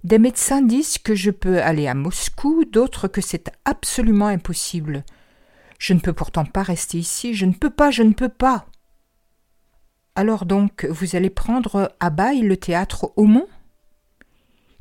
Des 0.02 0.18
médecins 0.18 0.62
disent 0.62 0.98
que 0.98 1.14
je 1.14 1.30
peux 1.30 1.62
aller 1.62 1.86
à 1.86 1.94
Moscou, 1.94 2.64
d'autres 2.64 3.06
que 3.06 3.20
c'est 3.20 3.52
absolument 3.64 4.28
impossible. 4.28 5.04
Je 5.78 5.92
ne 5.92 6.00
peux 6.00 6.12
pourtant 6.12 6.44
pas 6.44 6.62
rester 6.62 6.98
ici, 6.98 7.34
je 7.34 7.46
ne 7.46 7.52
peux 7.52 7.70
pas, 7.70 7.90
je 7.90 8.02
ne 8.02 8.12
peux 8.12 8.28
pas. 8.28 8.66
Alors 10.14 10.46
donc, 10.46 10.84
vous 10.86 11.16
allez 11.16 11.30
prendre 11.30 11.94
à 12.00 12.10
bail 12.10 12.40
le 12.40 12.56
théâtre 12.56 13.12
Aumont? 13.16 13.46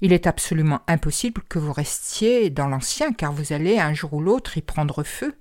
Il 0.01 0.13
est 0.13 0.27
absolument 0.27 0.81
impossible 0.87 1.41
que 1.49 1.59
vous 1.59 1.73
restiez 1.73 2.49
dans 2.49 2.67
l'ancien, 2.67 3.11
car 3.11 3.33
vous 3.33 3.51
allez 3.53 3.79
un 3.79 3.93
jour 3.93 4.13
ou 4.13 4.21
l'autre 4.21 4.57
y 4.57 4.61
prendre 4.61 5.03
feu. 5.03 5.35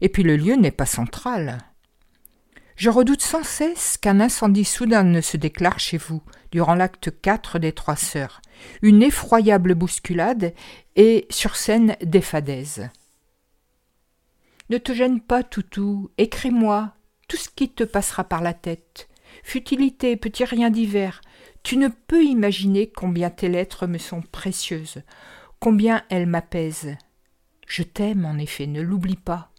Et 0.00 0.08
puis 0.08 0.22
le 0.22 0.36
lieu 0.36 0.54
n'est 0.56 0.70
pas 0.70 0.86
central. 0.86 1.58
Je 2.80 2.88
redoute 2.88 3.20
sans 3.20 3.42
cesse 3.42 3.98
qu'un 3.98 4.20
incendie 4.20 4.64
soudain 4.64 5.02
ne 5.02 5.20
se 5.20 5.36
déclare 5.36 5.78
chez 5.78 5.98
vous 5.98 6.22
durant 6.50 6.74
l'acte 6.74 7.10
4 7.20 7.58
des 7.58 7.72
Trois 7.72 7.94
Sœurs, 7.94 8.40
une 8.80 9.02
effroyable 9.02 9.74
bousculade 9.74 10.54
et 10.96 11.26
sur 11.28 11.56
scène 11.56 11.94
des 12.02 12.22
fadaises. 12.22 12.88
Ne 14.70 14.78
te 14.78 14.94
gêne 14.94 15.20
pas, 15.20 15.42
Toutou, 15.42 16.10
écris-moi 16.16 16.94
tout 17.28 17.36
ce 17.36 17.50
qui 17.50 17.68
te 17.68 17.84
passera 17.84 18.24
par 18.24 18.40
la 18.40 18.54
tête. 18.54 19.10
Futilité, 19.42 20.16
petit 20.16 20.46
rien 20.46 20.70
divers, 20.70 21.20
tu 21.62 21.76
ne 21.76 21.88
peux 21.88 22.24
imaginer 22.24 22.90
combien 22.90 23.28
tes 23.28 23.50
lettres 23.50 23.86
me 23.86 23.98
sont 23.98 24.22
précieuses, 24.22 25.02
combien 25.58 26.02
elles 26.08 26.24
m'apaisent. 26.24 26.96
Je 27.66 27.82
t'aime, 27.82 28.24
en 28.24 28.38
effet, 28.38 28.66
ne 28.66 28.80
l'oublie 28.80 29.16
pas. 29.16 29.49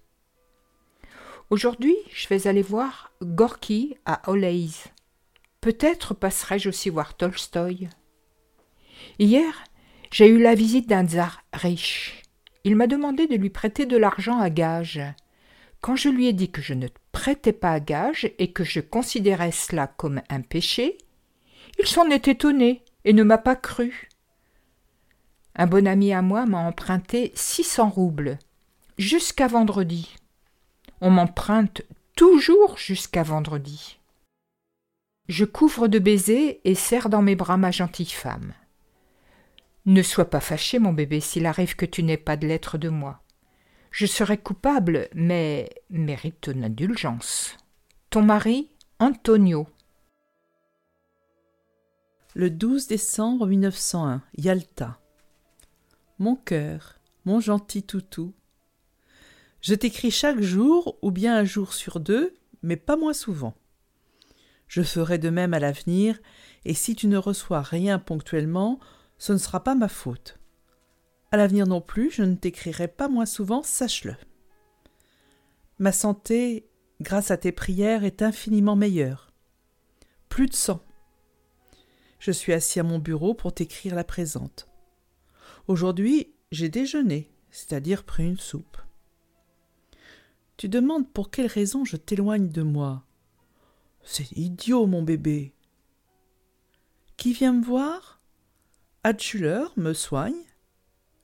Aujourd'hui, 1.52 1.98
je 2.14 2.30
vais 2.30 2.48
aller 2.48 2.62
voir 2.62 3.12
Gorky 3.22 3.98
à 4.06 4.22
Oleïs. 4.32 4.86
Peut-être 5.60 6.14
passerai-je 6.14 6.70
aussi 6.70 6.90
voir 6.90 7.18
Tolstoï. 7.18 7.90
Hier, 9.20 9.66
j'ai 10.14 10.30
eu 10.30 10.42
la 10.42 10.56
visite 10.56 10.88
d'un 10.88 11.06
tsar 11.06 11.44
riche. 11.52 12.22
Il 12.64 12.78
m'a 12.78 12.88
demandé 12.88 13.28
de 13.28 13.36
lui 13.36 13.50
prêter 13.50 13.86
de 13.86 13.98
l'argent 13.98 14.40
à 14.40 14.50
gage. 14.50 15.02
Quand 15.82 15.98
je 15.98 16.08
lui 16.08 16.28
ai 16.28 16.32
dit 16.32 16.50
que 16.50 16.62
je 16.62 16.74
ne 16.74 16.88
prêtais 17.12 17.52
pas 17.52 17.72
à 17.72 17.82
gage 17.82 18.32
et 18.40 18.54
que 18.54 18.64
je 18.64 18.80
considérais 18.80 19.52
cela 19.52 19.88
comme 19.88 20.22
un 20.30 20.40
péché, 20.40 20.98
il 21.78 21.86
s'en 21.86 22.10
est 22.10 22.30
étonné 22.30 22.86
et 23.04 23.12
ne 23.12 23.24
m'a 23.24 23.38
pas 23.38 23.58
cru. 23.58 24.08
Un 25.58 25.68
bon 25.68 25.86
ami 25.86 26.14
à 26.14 26.22
moi 26.22 26.46
m'a 26.46 26.60
emprunté 26.60 27.34
six 27.36 27.66
cents 27.66 27.90
roubles 27.90 28.40
jusqu'à 28.98 29.48
vendredi. 29.48 30.16
On 31.02 31.10
m'emprunte 31.10 31.82
toujours 32.16 32.78
jusqu'à 32.78 33.24
vendredi. 33.24 34.00
Je 35.28 35.46
couvre 35.46 35.88
de 35.88 35.98
baisers 35.98 36.62
et 36.64 36.76
serre 36.76 37.10
dans 37.10 37.22
mes 37.22 37.36
bras 37.36 37.58
ma 37.58 37.72
gentille 37.72 38.06
femme. 38.06 38.54
Ne 39.86 40.04
sois 40.04 40.30
pas 40.30 40.40
fâché, 40.40 40.78
mon 40.78 40.94
bébé, 40.94 41.20
s'il 41.20 41.48
arrive 41.48 41.76
que 41.76 41.88
tu 41.88 42.04
n'aies 42.04 42.18
pas 42.18 42.38
de 42.38 42.48
lettre 42.48 42.78
de 42.78 42.90
moi. 42.90 43.24
Je 43.90 44.06
serais 44.06 44.38
coupable, 44.38 45.10
mais 45.16 45.70
mérite 45.90 46.42
ton 46.42 46.62
indulgence. 46.62 47.58
Ton 48.12 48.22
mari, 48.22 48.70
Antonio. 49.00 49.68
Le 52.36 52.50
12 52.52 52.88
décembre 52.88 53.48
1901, 53.48 54.22
Yalta. 54.38 55.00
Mon 56.20 56.36
cœur, 56.36 57.00
mon 57.26 57.40
gentil 57.40 57.84
toutou. 57.84 58.34
Je 59.62 59.76
t'écris 59.76 60.12
chaque 60.12 60.42
jour, 60.42 60.98
ou 61.02 61.12
bien 61.12 61.38
un 61.38 61.44
jour 61.44 61.74
sur 61.74 62.00
deux, 62.00 62.34
mais 62.64 62.78
pas 62.78 62.98
moins 62.98 63.14
souvent. 63.14 63.54
Je 64.68 64.82
ferai 64.82 65.18
de 65.18 65.30
même 65.30 65.54
à 65.54 65.60
l'avenir, 65.60 66.20
et 66.66 66.74
si 66.74 66.96
tu 66.96 67.08
ne 67.08 67.18
reçois 67.18 67.62
rien 67.62 68.00
ponctuellement, 68.00 68.80
ce 69.18 69.34
ne 69.34 69.38
sera 69.38 69.64
pas 69.64 69.76
ma 69.76 69.88
faute. 69.88 70.40
À 71.32 71.38
l'avenir 71.38 71.68
non 71.68 71.82
plus, 71.82 72.10
je 72.12 72.24
ne 72.24 72.36
t'écrirai 72.36 72.88
pas 72.88 73.08
moins 73.08 73.26
souvent, 73.26 73.64
sache-le. 73.64 74.16
Ma 75.78 75.92
santé, 75.92 76.68
grâce 77.00 77.32
à 77.32 77.38
tes 77.38 77.52
prières, 77.52 78.04
est 78.04 78.22
infiniment 78.22 78.76
meilleure. 78.76 79.32
Plus 80.30 80.48
de 80.48 80.56
sang. 80.56 80.82
Je 82.20 82.32
suis 82.32 82.54
assis 82.54 82.80
à 82.80 82.84
mon 82.84 83.00
bureau 83.00 83.34
pour 83.34 83.54
t'écrire 83.54 83.96
la 83.96 84.04
présente. 84.04 84.68
Aujourd'hui, 85.68 86.34
j'ai 86.52 86.70
déjeuné, 86.70 87.32
c'est-à-dire 87.50 88.04
pris 88.04 88.26
une 88.26 88.38
soupe. 88.38 88.78
Tu 90.62 90.70
demandes 90.70 91.12
pour 91.12 91.32
quelle 91.32 91.48
raison 91.48 91.86
je 91.86 91.98
t'éloigne 91.98 92.50
de 92.50 92.62
moi. 92.62 93.04
C'est 94.04 94.32
idiot, 94.34 94.86
mon 94.86 95.02
bébé. 95.02 95.56
Qui 97.18 97.34
vient 97.34 97.54
me 97.54 97.66
voir? 97.66 98.22
Adchuler 99.04 99.64
me 99.76 99.94
soigne. 99.94 100.44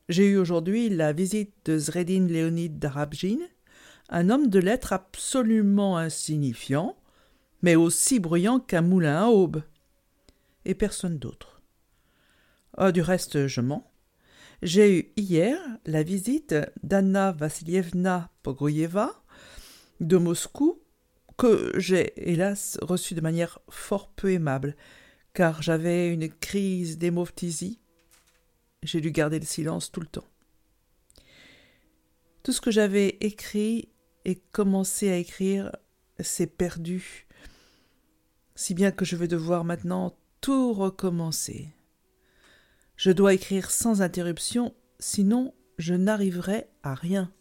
J'ai 0.10 0.28
eu 0.28 0.38
aujourd'hui 0.38 0.90
la 0.90 1.14
visite 1.14 1.54
de 1.66 1.78
Zredin 1.78 2.26
Leonid 2.26 2.80
Darabjin, 2.80 3.38
un 4.10 4.32
homme 4.32 4.48
de 4.48 4.58
lettres 4.58 4.92
absolument 4.92 6.00
insignifiant, 6.00 6.98
mais 7.62 7.76
aussi 7.76 8.20
bruyant 8.20 8.60
qu'un 8.60 8.82
moulin 8.82 9.22
à 9.22 9.28
aube. 9.28 9.62
Et 10.66 10.74
personne 10.74 11.20
d'autre. 11.20 11.62
Ah, 12.76 12.92
du 12.92 13.04
reste, 13.04 13.46
je 13.46 13.62
mens. 13.62 13.88
J'ai 14.64 14.98
eu 14.98 15.14
hier 15.16 15.60
la 15.86 16.02
visite 16.02 16.56
d'Anna 16.82 17.34
Vassilievna 17.34 18.32
Pogoyeva 18.42 19.14
de 20.00 20.18
Moscou, 20.18 20.82
que 21.38 21.72
j'ai 21.78 22.14
hélas 22.30 22.78
reçue 22.82 23.14
de 23.14 23.22
manière 23.22 23.60
fort 23.70 24.10
peu 24.10 24.32
aimable, 24.32 24.76
car 25.34 25.62
j'avais 25.62 26.12
une 26.12 26.30
crise 26.30 26.98
d'hémoptysie. 26.98 27.80
J'ai 28.84 29.02
dû 29.02 29.12
garder 29.12 29.40
le 29.40 29.46
silence 29.46 29.92
tout 29.92 30.00
le 30.00 30.08
temps. 30.08 30.28
Tout 32.44 32.52
ce 32.52 32.62
que 32.62 32.72
j'avais 32.72 33.18
écrit 33.22 33.90
et 34.26 34.36
commencé 34.36 35.10
à 35.10 35.18
écrire 35.18 35.76
s'est 36.20 36.48
perdu, 36.48 37.28
si 38.56 38.74
bien 38.74 38.92
que 38.92 39.06
je 39.06 39.16
vais 39.16 39.28
devoir 39.28 39.64
maintenant 39.64 40.18
tout 40.42 40.74
recommencer. 40.74 41.74
Je 42.96 43.12
dois 43.12 43.34
écrire 43.34 43.70
sans 43.70 44.02
interruption, 44.02 44.74
sinon 45.00 45.54
je 45.78 45.94
n'arriverai 45.94 46.68
à 46.82 46.96
rien. 46.96 47.32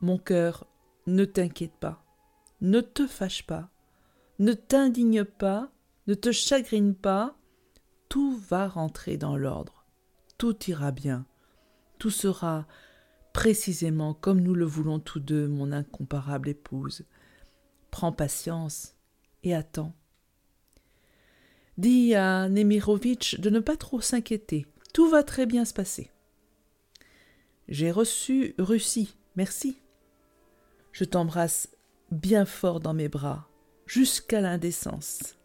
Mon 0.00 0.18
cœur, 0.18 0.66
ne 1.06 1.24
t'inquiète 1.24 1.76
pas, 1.78 2.04
ne 2.60 2.80
te 2.80 3.06
fâche 3.06 3.46
pas, 3.46 3.70
ne 4.38 4.52
t'indigne 4.52 5.24
pas, 5.24 5.70
ne 6.06 6.14
te 6.14 6.32
chagrine 6.32 6.94
pas, 6.94 7.36
tout 8.08 8.36
va 8.36 8.68
rentrer 8.68 9.16
dans 9.16 9.36
l'ordre, 9.36 9.84
tout 10.38 10.56
ira 10.68 10.92
bien, 10.92 11.26
tout 11.98 12.10
sera 12.10 12.66
précisément 13.32 14.14
comme 14.14 14.40
nous 14.40 14.54
le 14.54 14.64
voulons 14.64 15.00
tous 15.00 15.20
deux, 15.20 15.48
mon 15.48 15.72
incomparable 15.72 16.48
épouse. 16.48 17.04
Prends 17.90 18.12
patience 18.12 18.94
et 19.42 19.54
attends. 19.54 19.94
Dis 21.76 22.14
à 22.14 22.48
Nemirovitch 22.48 23.38
de 23.38 23.50
ne 23.50 23.60
pas 23.60 23.76
trop 23.76 24.00
s'inquiéter. 24.00 24.66
Tout 24.92 25.08
va 25.08 25.22
très 25.22 25.46
bien 25.46 25.64
se 25.64 25.72
passer. 25.72 26.10
J'ai 27.68 27.92
reçu 27.92 28.54
Russie, 28.58 29.16
merci. 29.36 29.80
Je 30.92 31.04
t'embrasse 31.04 31.68
bien 32.10 32.44
fort 32.44 32.80
dans 32.80 32.94
mes 32.94 33.08
bras, 33.08 33.48
jusqu'à 33.86 34.40
l'indécence. 34.40 35.36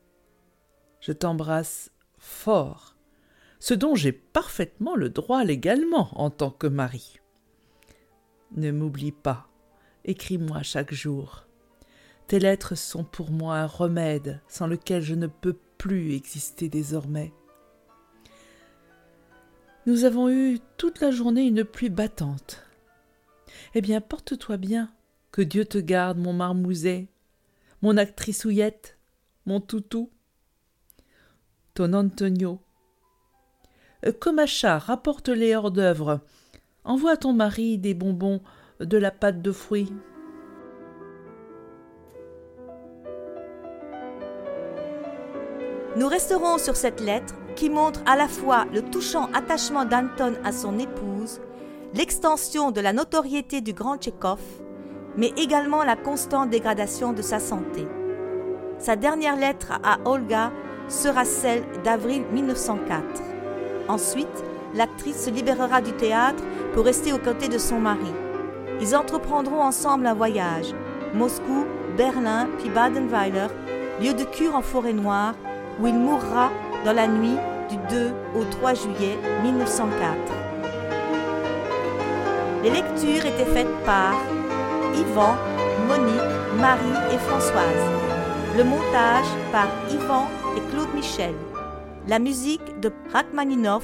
Je 1.00 1.12
t'embrasse 1.12 1.92
fort, 2.18 2.96
ce 3.60 3.74
dont 3.74 3.96
j'ai 3.96 4.12
parfaitement 4.12 4.96
le 4.96 5.10
droit 5.10 5.44
légalement 5.44 6.10
en 6.20 6.30
tant 6.30 6.52
que 6.52 6.68
mari. 6.68 7.20
Ne 8.56 8.72
m'oublie 8.72 9.12
pas, 9.12 9.50
écris-moi 10.06 10.64
chaque 10.64 10.94
jour. 10.94 11.46
Tes 12.28 12.40
lettres 12.40 12.76
sont 12.76 13.04
pour 13.04 13.32
moi 13.32 13.58
un 13.58 13.68
remède 13.68 14.42
sans 14.48 14.68
lequel 14.68 15.02
je 15.02 15.16
ne 15.16 15.28
peux 15.28 15.58
plus 15.78 16.14
exister 16.14 16.70
désormais. 16.70 17.34
Nous 19.86 20.06
avons 20.06 20.30
eu 20.30 20.60
toute 20.78 21.02
la 21.02 21.12
journée 21.12 21.44
une 21.44 21.66
pluie 21.66 21.90
battante. 21.90 22.66
Eh 23.76 23.82
bien, 23.82 24.00
porte-toi 24.00 24.56
bien, 24.56 24.94
que 25.34 25.42
Dieu 25.42 25.66
te 25.66 25.80
garde, 25.80 26.20
mon 26.20 26.32
marmouset, 26.32 27.08
mon 27.82 27.98
actrice 27.98 28.46
ouillette, 28.46 29.00
mon 29.48 29.60
toutou. 29.60 30.12
Ton 31.74 31.94
Antonio. 31.94 32.62
Comacha, 34.20 34.78
rapporte 34.78 35.30
les 35.30 35.56
hors 35.56 35.72
d'œuvre. 35.72 36.22
Envoie 36.84 37.14
à 37.14 37.18
ton 37.18 37.34
mari 37.34 37.80
des 37.80 37.96
bonbons, 37.96 38.42
de 38.80 38.98
la 38.98 39.10
pâte 39.10 39.42
de 39.42 39.52
fruits. 39.52 39.92
Nous 45.98 46.08
resterons 46.08 46.60
sur 46.60 46.76
cette 46.76 47.02
lettre 47.02 47.34
qui 47.56 47.72
montre 47.72 48.02
à 48.06 48.16
la 48.16 48.28
fois 48.28 48.66
le 48.72 48.84
touchant 48.84 49.32
attachement 49.34 49.86
d'Anton 49.86 50.36
à 50.44 50.52
son 50.52 50.78
épouse, 50.78 51.42
l'extension 51.96 52.70
de 52.70 52.82
la 52.82 52.94
notoriété 52.94 53.62
du 53.62 53.74
grand 53.74 53.98
Tchékov, 53.98 54.40
mais 55.18 55.34
également 55.38 55.84
la 55.84 55.96
constante 55.96 56.50
dégradation 56.50 57.14
de 57.14 57.22
sa 57.22 57.40
santé. 57.40 57.88
Sa 58.80 58.96
dernière 58.96 59.36
lettre 59.36 59.74
à 59.84 59.98
Olga 60.06 60.52
sera 60.88 61.26
celle 61.26 61.64
d'avril 61.84 62.24
1904. 62.32 63.04
Ensuite, 63.88 64.44
l'actrice 64.76 65.26
se 65.26 65.30
libérera 65.30 65.82
du 65.82 65.94
théâtre 65.94 66.44
pour 66.74 66.86
rester 66.86 67.14
aux 67.14 67.20
côtés 67.20 67.48
de 67.48 67.58
son 67.58 67.80
mari. 67.80 68.12
Ils 68.82 68.96
entreprendront 68.96 69.62
ensemble 69.62 70.08
un 70.08 70.14
voyage. 70.14 70.74
Moscou, 71.14 71.66
Berlin, 71.96 72.48
puis 72.60 72.70
Badenweiler, 72.70 73.48
lieu 74.02 74.14
de 74.14 74.24
cure 74.24 74.56
en 74.56 74.62
forêt 74.62 74.94
noire, 74.94 75.36
où 75.80 75.88
il 75.88 75.98
mourra 75.98 76.50
dans 76.86 76.94
la 76.94 77.08
nuit 77.08 77.38
du 77.70 77.78
2 77.90 78.12
au 78.36 78.44
3 78.46 78.74
juillet 78.74 79.18
1904. 79.44 80.16
Les 82.64 82.72
lectures 82.72 83.26
étaient 83.26 83.52
faites 83.54 83.86
par 83.86 84.16
Yvan, 84.96 85.36
Monique, 85.88 86.60
Marie 86.60 87.14
et 87.14 87.18
Françoise. 87.18 87.84
Le 88.56 88.64
montage 88.64 89.26
par 89.52 89.68
Yvan 89.90 90.28
et 90.56 90.62
Claude 90.72 90.94
Michel. 90.94 91.34
La 92.08 92.20
musique 92.20 92.80
de 92.80 92.92
Rachmaninoff 93.12 93.84